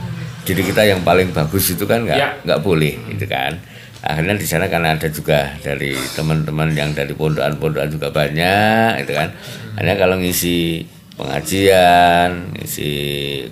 diri 0.43 0.65
kita 0.65 0.83
yang 0.83 1.05
paling 1.05 1.37
bagus 1.37 1.69
itu 1.69 1.85
kan 1.85 2.01
nggak 2.03 2.17
Ya. 2.17 2.33
nggak 2.49 2.65
boleh 2.65 2.97
gitu 3.13 3.29
kan. 3.29 3.53
Akhirnya 4.01 4.39
di 4.39 4.47
sana 4.47 4.71
kan 4.71 4.87
ada 4.87 5.05
juga 5.11 5.53
dari 5.61 5.93
teman-teman 6.15 6.73
yang 6.73 6.95
dari 6.95 7.13
pondokan-pondokan 7.13 7.93
juga 7.93 8.09
banyak 8.09 9.05
itu 9.05 9.13
kan. 9.13 9.29
Hanya 9.77 9.99
kalau 9.99 10.17
ngisi 10.17 10.87
pengajian, 11.19 12.55
ngisi 12.55 12.93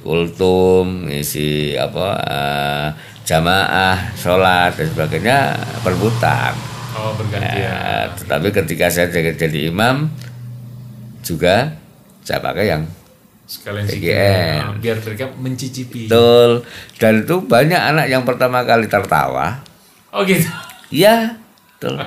kultum, 0.00 1.10
ngisi 1.10 1.74
apa 1.76 2.06
eh, 2.24 2.86
jamaah, 3.24 4.12
sholat 4.14 4.76
dan 4.76 4.86
sebagainya 4.86 5.38
perbutan. 5.80 6.52
Oh 6.94 7.10
bergantian. 7.16 7.58
Ya, 7.58 8.06
tetapi 8.14 8.54
ketika 8.54 8.86
saya 8.86 9.10
jadi, 9.10 9.34
jadi 9.34 9.68
imam 9.68 10.06
juga 11.20 11.74
saya 12.20 12.40
pakai 12.40 12.66
yang 12.70 12.84
Sekalian. 13.44 13.84
PGN. 13.84 14.56
Nah, 14.56 14.72
biar 14.80 14.96
mereka 15.04 15.28
mencicipi. 15.36 16.08
betul 16.08 16.64
dan 16.96 17.28
itu 17.28 17.44
banyak 17.44 17.76
anak 17.76 18.06
yang 18.08 18.24
pertama 18.24 18.64
kali 18.64 18.88
tertawa 18.88 19.60
Oh 20.08 20.24
gitu. 20.24 20.48
ya 20.88 21.36
betul 21.76 22.00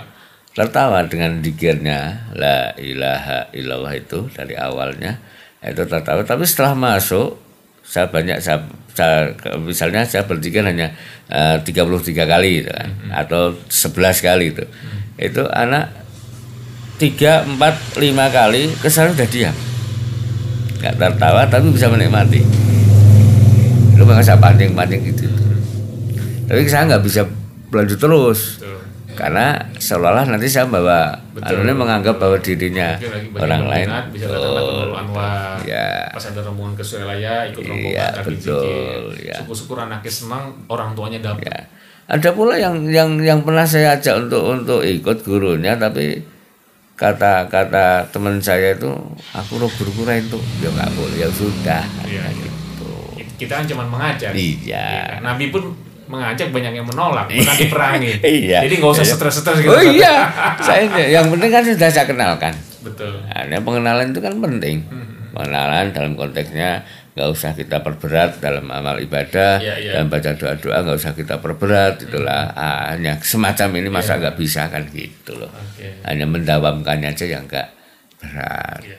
tertawa 0.54 1.06
dengan 1.06 1.38
dikirnya 1.38 2.32
la 2.34 2.74
ilaha 2.82 3.54
illallah 3.54 3.94
itu 3.94 4.26
dari 4.34 4.58
awalnya 4.58 5.22
itu 5.62 5.86
tertawa 5.86 6.26
tapi 6.26 6.42
setelah 6.42 6.74
masuk 6.74 7.38
saya 7.88 8.12
banyak 8.12 8.38
saya, 8.38 8.67
saya- 8.91 9.32
misalnya 9.58 10.04
saya 10.04 10.28
berzikir 10.28 10.60
hanya 10.62 10.91
eh, 11.28 11.56
33 11.63 11.88
kali 12.23 12.62
gitu 12.62 12.71
kan 12.71 12.89
atau 13.15 13.56
11 13.65 13.95
kali 14.19 14.52
itu 14.52 14.63
itu 15.17 15.41
anak 15.47 15.89
tiga 16.97 17.41
empat 17.41 17.73
lima 17.95 18.28
kali 18.28 18.73
kesan 18.78 19.13
udah 19.13 19.26
diam. 19.26 19.54
Nggak 20.78 20.93
tertawa 20.97 21.45
tapi 21.45 21.69
bisa 21.69 21.89
menikmati. 21.89 22.41
Itu 23.93 24.02
makanya 24.02 24.26
saya 24.26 24.38
pancing-pancing 24.38 25.02
gitu. 25.06 25.26
Tapi 26.45 26.65
saya 26.65 26.86
nggak 26.86 27.02
bisa 27.02 27.21
lanjut 27.69 27.97
terus. 27.97 28.62
Tuh. 28.62 28.77
Karena 29.18 29.46
seolah-olah 29.76 30.26
nanti 30.30 30.46
saya 30.46 30.70
bawa 30.70 31.10
Betul. 31.34 31.60
anunya 31.60 31.74
menganggap 31.74 32.16
bahwa 32.16 32.38
dirinya 32.38 32.94
Mungkin 33.02 33.42
orang 33.42 33.64
lain 33.66 33.88
bisa 34.14 34.26
datang 34.30 34.54
Nurul 34.54 34.94
Anwar. 34.94 35.58
ya 35.66 36.06
Pas 36.14 36.24
ada 36.24 36.42
rombongan 36.46 36.74
ke 36.78 36.84
Suralaya 36.86 37.50
ikut 37.50 37.62
rombongan 37.62 37.92
Iya, 37.92 38.06
takin 38.14 38.30
betul, 38.32 38.62
zikir. 38.62 39.02
ya. 39.26 39.36
Syukur-syukur 39.42 39.78
anaknya 39.82 40.12
senang, 40.14 40.44
orang 40.70 40.94
tuanya 40.94 41.20
dapat. 41.20 41.50
ya 41.50 41.58
ada 42.08 42.30
pula 42.32 42.56
yang 42.56 42.88
yang 42.88 43.20
yang 43.20 43.44
pernah 43.44 43.68
saya 43.68 44.00
ajak 44.00 44.16
untuk 44.24 44.40
untuk 44.48 44.80
ikut 44.80 45.28
gurunya 45.28 45.76
tapi 45.76 46.24
kata-kata 46.96 48.08
teman 48.10 48.40
saya 48.40 48.74
itu 48.74 48.90
aku 49.30 49.60
roh 49.60 49.70
berkurang 49.70 50.18
itu 50.18 50.40
ya 50.58 50.72
nggak 50.72 50.92
boleh 50.96 51.18
ya 51.20 51.30
sudah 51.30 51.84
iya. 52.08 52.26
gitu. 52.34 52.92
Kita 53.38 53.62
kan 53.62 53.66
cuma 53.68 53.84
mengajak. 53.86 54.34
iya 54.34 55.20
kan? 55.20 55.22
Nabi 55.22 55.54
pun 55.54 55.76
mengajak 56.08 56.50
banyak 56.50 56.74
yang 56.74 56.88
menolak, 56.88 57.28
bukan 57.36 57.56
diperangi. 57.58 58.12
Iya. 58.20 58.63
Jadi 58.63 58.74
nggak 58.80 58.91
usah 58.91 59.06
Iya. 59.06 59.15
stres-stres 59.15 59.58
gitu. 59.60 59.70
oh 59.70 59.84
iya 59.84 60.15
saya 60.58 60.88
yang 61.06 61.28
penting 61.28 61.52
kan 61.52 61.63
sudah 61.63 61.89
saya 61.89 62.06
kenalkan 62.06 62.54
Betul. 62.78 63.20
Nah, 63.28 63.60
pengenalan 63.60 64.10
itu 64.10 64.24
kan 64.24 64.39
penting. 64.39 64.80
Hmm. 64.88 65.36
Pengenalan 65.36 65.91
dalam 65.91 66.15
konteksnya 66.15 66.88
nggak 67.13 67.28
usah 67.28 67.52
kita 67.52 67.82
perberat 67.82 68.39
dalam 68.39 68.70
amal 68.70 68.96
ibadah, 68.96 69.58
Iya, 69.60 69.76
iya. 69.76 69.91
dalam 69.98 70.08
baca 70.08 70.32
doa-doa 70.32 70.78
nggak 70.82 70.96
usah 70.96 71.12
kita 71.12 71.36
perberat, 71.38 72.00
itulah. 72.00 72.54
Ah, 72.54 72.93
hanya 72.93 73.17
semacam 73.20 73.67
ini 73.76 73.89
masa 73.89 74.15
Iya. 74.15 74.22
nggak 74.24 74.38
bisa 74.38 74.70
kan 74.70 74.86
gitu 74.88 75.36
loh. 75.36 75.50
Oke. 75.50 76.00
Hanya 76.02 76.24
mendawamkannya 76.24 77.12
aja 77.12 77.26
yang 77.28 77.43
nggak 77.43 77.67
berat. 78.17 78.80
Iya. 78.82 78.98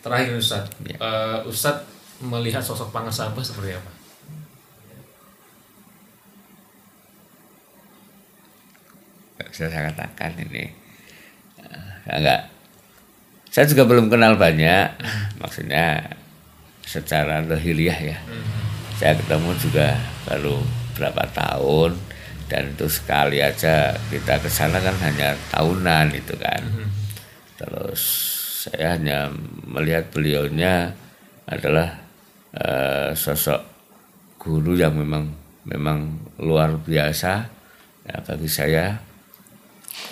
Terakhir 0.00 0.36
Ustaz, 0.36 0.64
Eh, 0.84 1.38
Ustaz 1.44 1.76
melihat 2.20 2.60
sosok 2.60 2.88
Pangesabah 2.88 3.40
seperti 3.40 3.72
apa? 3.72 3.90
Bisa 9.54 9.70
saya 9.70 9.94
katakan 9.94 10.34
ini. 10.42 10.66
Ah, 11.62 12.18
enggak. 12.18 12.50
Saya 13.54 13.70
juga 13.70 13.86
belum 13.86 14.10
kenal 14.10 14.34
banyak, 14.34 14.98
maksudnya 15.38 16.10
secara 16.82 17.38
lahiriah 17.46 17.94
ya. 17.94 18.18
saya 18.94 19.18
ketemu 19.18 19.50
juga 19.58 19.98
baru 20.26 20.62
berapa 20.94 21.26
tahun 21.34 21.98
dan 22.46 22.70
itu 22.70 22.86
sekali 22.86 23.42
aja 23.42 23.96
kita 24.12 24.38
ke 24.38 24.46
sana 24.46 24.78
kan 24.78 24.94
hanya 25.02 25.34
tahunan 25.50 26.14
itu 26.14 26.38
kan 26.38 26.62
terus 27.58 28.02
saya 28.68 28.94
hanya 28.94 29.34
melihat 29.66 30.06
beliaunya 30.14 30.94
adalah 31.50 31.98
eh, 32.54 33.10
sosok 33.18 33.60
guru 34.38 34.78
yang 34.78 34.94
memang 34.94 35.34
memang 35.66 36.14
luar 36.38 36.78
biasa 36.78 37.32
ya, 38.06 38.16
bagi 38.22 38.46
saya 38.46 38.94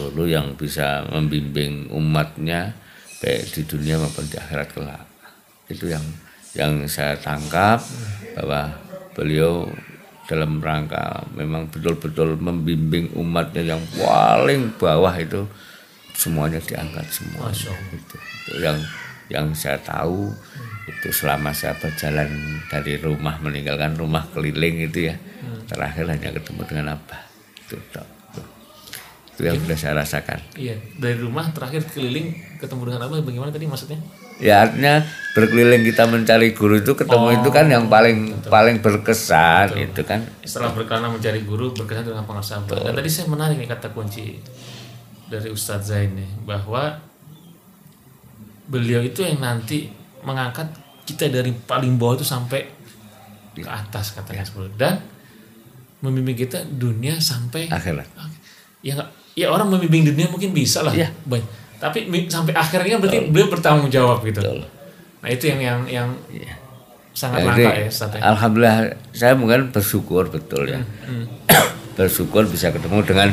guru 0.02 0.26
yang 0.26 0.58
bisa 0.58 1.06
membimbing 1.06 1.86
umatnya 1.94 2.74
baik 3.22 3.54
di 3.54 3.62
dunia 3.62 4.02
maupun 4.02 4.26
di 4.26 4.34
akhirat 4.34 4.68
kelak. 4.74 5.06
Itu 5.70 5.86
yang 5.86 6.02
yang 6.58 6.90
saya 6.90 7.14
tangkap 7.14 7.78
bahwa 8.34 8.74
beliau 9.14 9.70
dalam 10.26 10.58
rangka 10.58 11.22
memang 11.38 11.70
betul-betul 11.70 12.34
membimbing 12.34 13.14
umatnya 13.14 13.76
yang 13.76 13.82
paling 13.94 14.74
bawah 14.74 15.14
itu 15.14 15.46
semuanya 16.18 16.58
diangkat 16.58 17.06
semua. 17.06 17.54
Itu, 17.54 17.70
itu 18.18 18.54
yang 18.58 18.78
yang 19.30 19.46
saya 19.54 19.78
tahu 19.80 20.34
itu 20.90 21.08
selama 21.14 21.54
saya 21.54 21.78
berjalan 21.78 22.58
dari 22.66 22.98
rumah 22.98 23.38
meninggalkan 23.38 23.94
rumah 23.94 24.26
keliling 24.34 24.82
itu 24.82 25.14
ya 25.14 25.16
terakhir 25.70 26.10
hanya 26.10 26.34
ketemu 26.34 26.62
dengan 26.66 26.86
apa 26.98 27.22
itu. 27.54 27.78
Itu 29.32 29.48
yang 29.48 29.56
sudah 29.56 29.78
saya 29.80 29.94
rasakan 29.96 30.38
Iya, 30.54 30.76
dari 31.00 31.16
rumah 31.16 31.48
terakhir 31.56 31.88
keliling 31.88 32.36
ketemu 32.60 32.82
dengan 32.92 33.00
apa? 33.08 33.14
Bagaimana 33.24 33.50
tadi 33.50 33.66
maksudnya? 33.66 34.00
ya 34.42 34.66
artinya 34.66 35.06
berkeliling 35.38 35.86
kita 35.86 36.02
mencari 36.10 36.50
guru 36.50 36.82
itu 36.82 36.98
ketemu 36.98 37.38
itu 37.38 37.48
kan 37.54 37.70
yang 37.70 37.86
paling 37.86 38.42
paling 38.50 38.82
berkesan 38.82 39.70
itu 39.78 40.02
kan 40.02 40.18
Setelah 40.42 40.74
berkelana 40.74 41.14
mencari 41.14 41.46
guru 41.46 41.70
berkesan 41.70 42.10
dengan 42.10 42.26
pengasaban. 42.26 42.74
Dan 42.74 42.92
tadi 42.98 43.06
saya 43.06 43.30
menarik 43.30 43.54
nih 43.54 43.70
kata 43.70 43.94
kunci 43.94 44.42
dari 45.30 45.48
Ustadz 45.48 45.94
Zain 45.94 46.18
nih 46.18 46.30
bahwa 46.42 46.98
beliau 48.66 48.98
itu 49.04 49.22
yang 49.22 49.38
nanti 49.38 49.88
mengangkat 50.26 50.68
kita 51.06 51.30
dari 51.30 51.54
paling 51.54 51.94
bawah 51.94 52.18
itu 52.18 52.26
sampai 52.26 52.66
ke 53.52 53.68
atas 53.68 54.16
katanya 54.16 54.42
itu. 54.42 54.64
dan 54.80 55.02
membimbing 56.00 56.34
kita 56.34 56.66
dunia 56.66 57.20
sampai 57.20 57.68
akhirat 57.68 58.08
ya 58.82 58.96
ya 59.32 59.48
orang 59.48 59.68
membimbing 59.68 60.12
dunia 60.12 60.28
mungkin 60.28 60.52
bisa 60.52 60.84
lah 60.84 60.92
Iya. 60.92 61.08
Baik. 61.24 61.44
tapi 61.80 62.06
sampai 62.30 62.52
akhirnya 62.54 63.00
berarti 63.00 63.26
beliau 63.26 63.48
bertanggung 63.50 63.90
jawab 63.90 64.22
gitu 64.22 64.38
Betul. 64.38 64.62
nah 65.18 65.28
itu 65.28 65.44
yang 65.50 65.60
yang 65.60 65.80
yang 65.88 66.08
Iya. 66.30 66.54
sangat 67.12 67.38
Jadi, 67.42 67.62
langka 67.64 67.70
ya 67.76 67.88
ya. 67.90 68.20
alhamdulillah 68.22 68.76
saya 69.12 69.32
mungkin 69.34 69.68
bersyukur 69.68 70.28
betul 70.28 70.64
ya 70.64 70.80
bersyukur 71.98 72.46
bisa 72.46 72.70
ketemu 72.70 73.02
dengan 73.04 73.28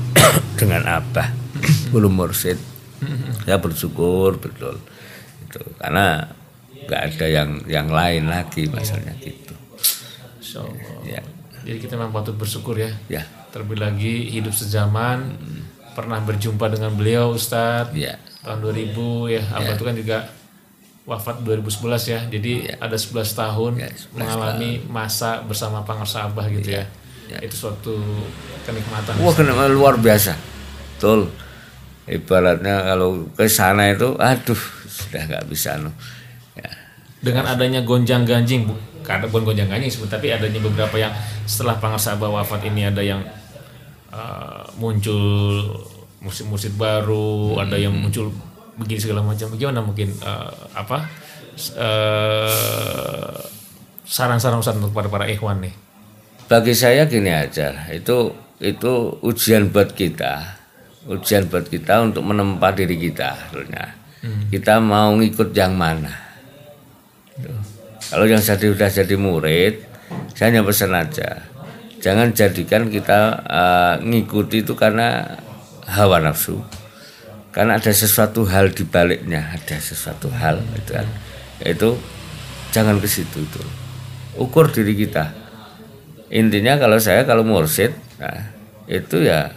dengan 0.60 0.82
abah 0.88 1.28
guru 1.90 2.08
mursid 2.08 2.58
saya 3.42 3.58
bersyukur 3.58 4.38
betul 4.38 4.78
itu 5.42 5.60
karena 5.78 6.26
nggak 6.82 7.00
ada 7.14 7.26
yang 7.30 7.50
yang 7.66 7.86
lain 7.86 8.26
lagi 8.26 8.66
masalahnya 8.66 9.14
gitu 9.22 9.54
Allah. 10.58 10.74
ya 11.06 11.20
jadi 11.62 11.78
kita 11.78 11.94
memang 11.94 12.10
patut 12.10 12.34
bersyukur 12.34 12.74
ya 12.74 12.90
ya 13.06 13.22
terlebih 13.52 13.78
lagi 13.78 14.32
hidup 14.32 14.56
sezaman 14.56 15.36
pernah 15.92 16.18
berjumpa 16.24 16.72
dengan 16.72 16.96
beliau 16.96 17.36
Ustadz. 17.36 17.92
Ya 17.92 18.16
tahun 18.42 18.58
2000 18.58 19.34
ya 19.38 19.42
abah 19.54 19.72
itu 19.78 19.84
kan 19.86 19.94
juga 19.94 20.18
wafat 21.06 21.36
2011 21.46 22.12
ya. 22.14 22.20
Jadi 22.26 22.52
ada 22.78 22.96
11 22.98 23.38
tahun 23.38 23.72
Ya, 23.78 23.90
11 23.90 24.18
mengalami 24.18 24.70
masa 24.90 25.42
bersama 25.46 25.82
pangarsa 25.86 26.26
abah 26.26 26.46
gitu 26.50 26.78
ya. 26.78 26.86
itu 27.40 27.56
suatu 27.56 27.96
kenikmatan. 28.68 29.16
Wah 29.24 29.32
kenapa 29.32 29.64
luar 29.70 29.96
biasa. 29.96 30.36
Betul. 30.98 31.32
Ibaratnya 32.04 32.92
kalau 32.92 33.30
ke 33.32 33.46
sana 33.48 33.88
itu 33.88 34.18
aduh 34.20 34.58
sudah 34.84 35.22
nggak 35.30 35.48
bisa 35.48 35.80
no 35.80 35.96
ya. 36.58 36.68
Dengan 37.24 37.48
adanya 37.48 37.80
gonjang 37.86 38.28
ganjing 38.28 38.68
bu. 38.68 38.76
Karena 39.00 39.32
bukan 39.32 39.48
gonjang 39.54 39.70
ganjing 39.70 39.88
sebetulnya 39.88 40.18
tapi 40.18 40.28
adanya 40.34 40.60
beberapa 40.60 40.96
yang 40.98 41.14
setelah 41.48 41.80
pangarsa 41.80 42.18
abah 42.20 42.42
wafat 42.42 42.68
ini 42.68 42.90
ada 42.90 43.00
yang 43.00 43.22
uh, 44.12 44.68
muncul 44.78 45.24
musik-musik 46.22 46.76
baru 46.78 47.58
ada 47.58 47.74
yang 47.74 47.96
muncul 47.96 48.30
begini 48.78 49.00
segala 49.00 49.24
macam. 49.26 49.50
Bagaimana 49.50 49.80
mungkin 49.82 50.14
uh, 50.22 50.52
apa 50.76 51.08
uh, 51.76 53.40
saran-saran 54.06 54.62
Ustaz 54.62 54.78
untuk 54.78 54.94
para 54.94 55.08
para 55.10 55.26
ikhwan 55.26 55.64
nih? 55.64 55.74
Bagi 56.46 56.76
saya 56.76 57.08
gini 57.08 57.32
aja 57.32 57.88
itu 57.90 58.30
itu 58.62 59.18
ujian 59.26 59.74
buat 59.74 59.90
kita 59.96 60.62
ujian 61.10 61.50
buat 61.50 61.66
kita 61.66 62.06
untuk 62.06 62.22
menempa 62.22 62.70
diri 62.70 62.94
kita 62.94 63.50
sebenarnya 63.50 63.86
kita 64.54 64.78
mau 64.78 65.10
ngikut 65.18 65.50
yang 65.50 65.74
mana? 65.74 66.14
Tuh. 67.42 67.58
kalau 68.12 68.26
yang 68.30 68.38
jadi 68.38 68.70
udah 68.70 68.88
jadi 68.92 69.14
murid 69.18 69.74
saya 70.36 70.54
hanya 70.54 70.62
pesan 70.62 70.94
aja 70.94 71.42
jangan 72.02 72.34
jadikan 72.34 72.90
kita 72.90 73.20
eh, 73.46 73.94
ngikuti 74.02 74.66
itu 74.66 74.74
karena 74.74 75.38
hawa 75.86 76.18
nafsu. 76.18 76.58
Karena 77.52 77.76
ada 77.76 77.92
sesuatu 77.92 78.48
hal 78.48 78.72
di 78.72 78.82
baliknya 78.82 79.52
ada 79.54 79.76
sesuatu 79.78 80.28
hal 80.34 80.60
itu 80.74 80.90
kan. 80.92 81.06
Yaitu 81.62 81.94
jangan 82.74 82.98
ke 82.98 83.06
situ 83.06 83.46
itu. 83.46 83.62
Ukur 84.34 84.72
diri 84.72 84.98
kita. 84.98 85.30
Intinya 86.32 86.80
kalau 86.80 86.96
saya 86.96 87.28
kalau 87.28 87.44
mursid 87.44 87.92
nah, 88.16 88.50
itu 88.88 89.20
ya 89.20 89.52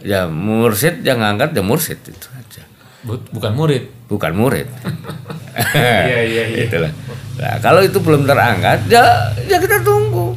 ya 0.00 0.24
mursid 0.32 1.04
yang 1.04 1.20
ngangkat 1.20 1.52
ya 1.52 1.60
mursid 1.62 2.00
itu 2.02 2.26
aja. 2.32 2.64
Bu- 3.04 3.22
bukan 3.30 3.52
murid. 3.54 3.84
Bukan 4.10 4.32
murid. 4.34 4.66
Iya 5.56 6.20
iya 6.20 6.44
iya. 6.52 6.58
Itulah. 6.68 6.92
Nah, 7.40 7.56
kalau 7.64 7.80
itu 7.80 7.96
belum 7.96 8.28
terangkat 8.28 8.92
ya 8.92 9.32
ya 9.48 9.56
kita 9.56 9.80
tunggu 9.80 10.35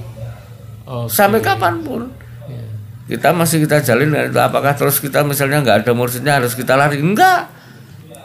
oh 0.89 1.05
sampai 1.05 1.39
kapan 1.39 1.85
pun. 1.85 2.09
Iya. 2.49 2.65
kita 3.13 3.29
masih 3.37 3.61
kita 3.63 3.85
jalin 3.85 4.09
apakah 4.33 4.73
terus 4.73 4.97
kita 4.97 5.21
misalnya 5.21 5.61
nggak 5.61 5.85
ada 5.85 5.91
mursidnya 5.93 6.41
harus 6.41 6.57
kita 6.57 6.73
lari? 6.73 6.97
Enggak. 6.97 7.61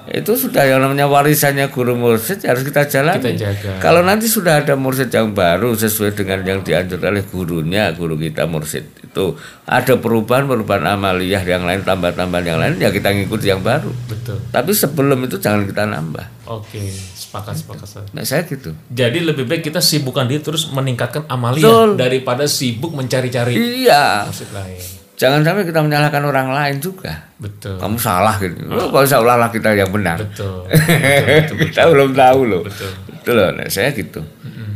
Itu 0.04 0.36
sudah 0.36 0.68
yang 0.68 0.84
namanya 0.84 1.08
warisannya 1.08 1.72
guru 1.72 1.96
mursid 1.96 2.44
ya 2.44 2.52
harus 2.52 2.64
kita 2.64 2.84
jalani. 2.88 3.24
Kita 3.24 3.32
jaga. 3.36 3.72
kalau 3.80 4.04
nanti 4.04 4.28
sudah 4.28 4.60
ada 4.60 4.76
mursid 4.76 5.08
yang 5.08 5.32
baru 5.32 5.72
sesuai 5.76 6.12
dengan 6.16 6.44
yang 6.44 6.60
dianjurkan 6.60 7.08
oleh 7.12 7.24
gurunya 7.24 7.92
guru 7.96 8.16
kita 8.16 8.44
mursid 8.44 8.84
itu 9.14 9.38
ada 9.62 9.94
perubahan 9.94 10.50
perubahan 10.50 10.98
amaliyah 10.98 11.46
yang 11.46 11.62
lain 11.62 11.86
tambah-tambahan 11.86 12.44
yang 12.44 12.58
lain 12.58 12.82
ya 12.82 12.90
kita 12.90 13.14
ngikuti 13.14 13.46
yang 13.46 13.62
baru. 13.62 13.94
Betul. 14.10 14.42
Tapi 14.50 14.74
sebelum 14.74 15.22
itu 15.22 15.38
jangan 15.38 15.62
kita 15.70 15.86
nambah. 15.86 16.26
Oke 16.50 16.90
sepakat 16.90 17.54
sepakat 17.62 17.86
Ustaz. 17.86 18.06
nah 18.10 18.26
saya 18.26 18.42
gitu. 18.46 18.74
Jadi 18.90 19.22
lebih 19.22 19.46
baik 19.46 19.70
kita 19.70 19.78
sibukkan 19.78 20.26
diri 20.26 20.42
terus 20.42 20.66
meningkatkan 20.74 21.30
amalia 21.30 21.62
Betul. 21.62 21.88
daripada 21.94 22.44
sibuk 22.50 22.90
mencari-cari 22.90 23.54
iya. 23.54 24.26
maksud 24.26 24.50
lain. 24.50 24.82
jangan 25.14 25.46
sampai 25.46 25.62
kita 25.62 25.78
menyalahkan 25.78 26.22
orang 26.26 26.50
lain 26.50 26.76
juga. 26.82 27.30
Betul. 27.38 27.78
kamu 27.78 27.96
salah 28.02 28.34
gitu. 28.42 28.66
Oh, 28.66 28.90
kalau 28.90 29.06
seolah-olah 29.06 29.50
kita 29.54 29.78
yang 29.78 29.94
benar. 29.94 30.18
Betul. 30.26 30.66
betul, 30.66 31.54
betul, 31.54 31.56
kita 31.70 31.82
belum 31.86 32.10
tahu 32.18 32.40
loh. 32.50 32.62
Betul. 32.66 32.90
Betul. 33.14 33.34
Loh 33.34 33.50
nah, 33.54 33.66
saya 33.70 33.94
gitu 33.94 34.20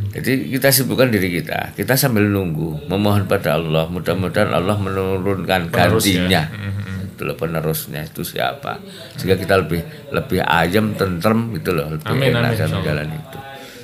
jadi 0.09 0.33
kita 0.57 0.73
sibukkan 0.73 1.13
diri 1.13 1.41
kita. 1.41 1.77
Kita 1.77 1.93
sambil 1.93 2.25
nunggu 2.25 2.89
memohon 2.89 3.29
pada 3.29 3.61
Allah. 3.61 3.85
Mudah-mudahan 3.87 4.49
Allah 4.49 4.75
menurunkan 4.81 5.69
ya. 5.69 5.73
gantinya. 5.73 6.41
Itu 7.05 7.29
loh 7.29 7.37
penerusnya. 7.37 8.01
Itu 8.09 8.25
siapa? 8.25 8.81
Sehingga 9.13 9.37
kita 9.37 9.61
lebih 9.61 9.81
lebih 10.09 10.41
ayam 10.41 10.97
tentrem 10.97 11.53
gitu 11.61 11.77
loh. 11.77 11.93
Lebih 11.93 12.09
Amin, 12.09 12.33
enak 12.33 12.57
amin, 12.57 12.59
dalam 12.59 12.79
jalan 12.81 13.07
itu. 13.13 13.37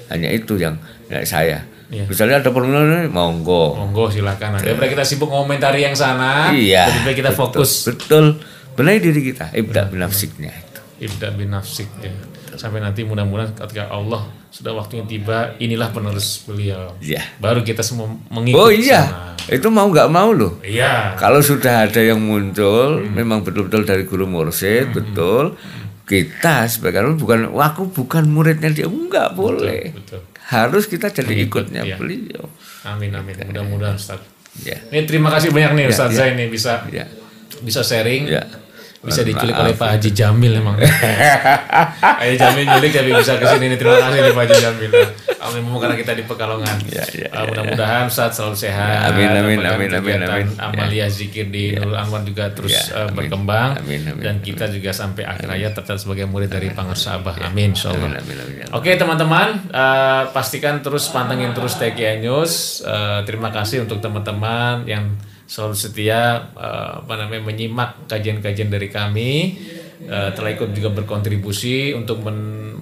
Hanya 0.10 0.30
itu 0.34 0.54
yang 0.58 0.76
ya, 1.10 1.22
saya. 1.26 1.60
Iya. 1.86 2.10
misalnya 2.10 2.42
ada 2.42 2.50
permintaan 2.50 3.14
monggo. 3.14 3.78
Monggo 3.78 4.10
silakan. 4.10 4.58
Daripada 4.58 4.90
kita 4.90 5.04
sibuk 5.06 5.30
ngomentari 5.30 5.86
yang 5.86 5.94
sana, 5.94 6.50
iya. 6.50 6.90
lebih 6.90 7.02
baik 7.06 7.18
kita 7.22 7.32
betul, 7.32 7.42
fokus. 7.46 7.72
betul. 7.86 8.26
Benahi 8.74 8.98
diri 9.00 9.22
kita. 9.22 9.54
Ibda 9.54 9.94
binafsiknya 9.94 10.50
itu. 10.50 10.82
Ibda 11.06 11.28
bin 11.38 11.54
nafsik 11.54 11.88
ya. 12.02 12.12
Sampai 12.56 12.80
nanti 12.80 13.04
mudah-mudahan 13.04 13.54
ketika 13.54 13.88
Allah 13.88 14.24
sudah 14.50 14.72
waktunya 14.72 15.04
tiba, 15.04 15.54
inilah 15.58 15.92
penerus 15.92 16.44
beliau. 16.44 16.96
Iya. 16.98 17.20
Baru 17.38 17.62
kita 17.62 17.84
semua 17.84 18.08
mengikuti 18.28 18.56
oh 18.58 18.72
iya 18.72 19.04
sana. 19.04 19.36
itu 19.52 19.68
mau 19.68 19.86
nggak 19.86 20.08
mau 20.08 20.32
loh 20.32 20.64
Iya. 20.64 21.14
Kalau 21.16 21.40
sudah 21.40 21.86
ada 21.86 22.00
yang 22.00 22.18
muncul, 22.18 23.04
Hmm. 23.04 23.12
memang 23.14 23.44
betul-betul 23.44 23.84
dari 23.84 24.04
guru 24.04 24.24
mursid, 24.26 24.92
betul. 24.92 25.60
Kita 26.06 26.70
sebagai 26.70 27.02
orang 27.02 27.18
bukan, 27.18 27.40
wah, 27.50 27.74
aku 27.74 27.90
bukan 27.90 28.30
muridnya 28.30 28.70
dia, 28.70 28.86
enggak 28.86 29.34
boleh. 29.34 29.90
Betul. 29.90 30.22
Harus 30.46 30.86
kita 30.86 31.10
jadi 31.10 31.34
Mengikut, 31.34 31.66
ikutnya 31.66 31.82
iya. 31.82 31.98
beliau. 31.98 32.46
Amin 32.86 33.10
amin. 33.10 33.34
Mudah-mudahan 33.42 33.98
Ustaz. 33.98 34.22
Ya, 34.62 34.78
Ini 34.88 35.04
terima 35.04 35.34
kasih 35.34 35.50
banyak 35.52 35.72
nih 35.76 35.86
Ustaz 35.90 36.14
Zain 36.14 36.38
nih 36.38 36.48
bisa 36.48 36.86
ya, 36.88 37.04
bisa 37.60 37.82
sharing 37.84 38.30
ya. 38.30 38.40
Bisa 39.06 39.22
diculik 39.22 39.54
oleh 39.54 39.74
Pak 39.78 39.90
Haji 39.98 40.10
Jamil 40.12 40.54
emang. 40.58 40.76
Haji 42.22 42.36
Jamil 42.36 42.66
nyulik 42.66 42.92
tapi 42.92 43.12
bisa 43.14 43.38
ke 43.38 43.46
sini 43.46 43.66
nih. 43.70 43.78
Terima 43.78 43.98
kasih 44.02 44.20
nih 44.20 44.34
Pak 44.34 44.44
Haji 44.44 44.58
Jamil. 44.60 44.92
Amin 45.46 45.62
karena 45.78 45.96
kita 45.96 46.14
di 46.18 46.24
Pekalongan. 46.26 46.78
Ya, 46.90 47.06
ya, 47.14 47.28
Uh, 47.36 47.52
mudah-mudahan 47.52 48.08
saat 48.08 48.32
selalu 48.32 48.56
sehat. 48.56 49.12
Amin, 49.12 49.28
amin, 49.28 49.60
amin, 49.60 49.92
amin, 49.92 50.20
amin. 50.24 50.48
Amalia 50.56 51.12
zikir 51.12 51.52
di 51.52 51.76
Nurul 51.76 52.00
Anwar 52.00 52.24
juga 52.24 52.48
terus 52.56 52.72
Ya, 52.72 52.82
uh, 52.96 53.12
amin. 53.12 53.28
berkembang 53.28 53.84
Amin, 53.84 54.08
amin, 54.08 54.24
dan 54.24 54.36
kita 54.40 54.72
juga 54.72 54.96
sampai 54.96 55.28
akhir 55.28 55.52
hayat 55.52 55.76
tetap 55.76 56.00
sebagai 56.00 56.26
murid 56.32 56.48
dari 56.48 56.72
Pangarsa 56.72 57.20
Abah. 57.20 57.36
Amin 57.44 57.76
insyaallah. 57.76 58.08
Amin, 58.08 58.24
amin, 58.24 58.38
amin. 58.40 58.66
Oke 58.72 58.96
teman-teman, 58.96 59.68
eh, 59.70 60.24
pastikan 60.32 60.80
terus 60.80 61.12
pantengin 61.12 61.52
terus 61.52 61.76
TGI 61.76 62.24
News. 62.24 62.82
Eh, 62.88 63.20
terima 63.28 63.52
kasih 63.52 63.84
untuk 63.84 64.00
teman-teman 64.00 64.88
yang 64.88 65.12
selalu 65.46 65.76
setia 65.78 66.50
eh, 66.54 66.92
apa 67.06 67.14
namanya 67.18 67.42
menyimak 67.46 68.10
kajian-kajian 68.10 68.70
dari 68.70 68.90
kami. 68.90 69.32
Eh, 69.96 70.30
telah 70.36 70.52
ikut 70.52 70.76
juga 70.76 70.92
berkontribusi 70.92 71.96
untuk 71.96 72.22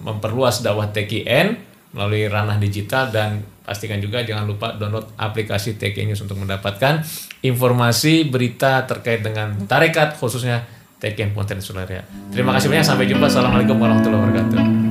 memperluas 0.04 0.66
dakwah 0.66 0.90
TKN 0.90 1.56
melalui 1.94 2.26
ranah 2.26 2.58
digital 2.58 3.14
dan 3.14 3.38
pastikan 3.64 4.02
juga 4.02 4.26
jangan 4.26 4.50
lupa 4.50 4.76
download 4.76 5.14
aplikasi 5.16 5.78
TKI 5.78 6.10
News 6.10 6.26
untuk 6.26 6.42
mendapatkan 6.42 7.06
informasi 7.46 8.28
berita 8.28 8.84
terkait 8.90 9.24
dengan 9.24 9.56
tarekat 9.70 10.18
khususnya 10.18 10.66
TKN 11.00 11.32
Pontianak 11.38 11.64
Sularia. 11.64 12.04
Terima 12.34 12.56
kasih 12.58 12.68
banyak 12.74 12.88
sampai 12.88 13.06
jumpa. 13.08 13.30
Assalamualaikum 13.30 13.78
warahmatullahi 13.78 14.22
wabarakatuh. 14.24 14.83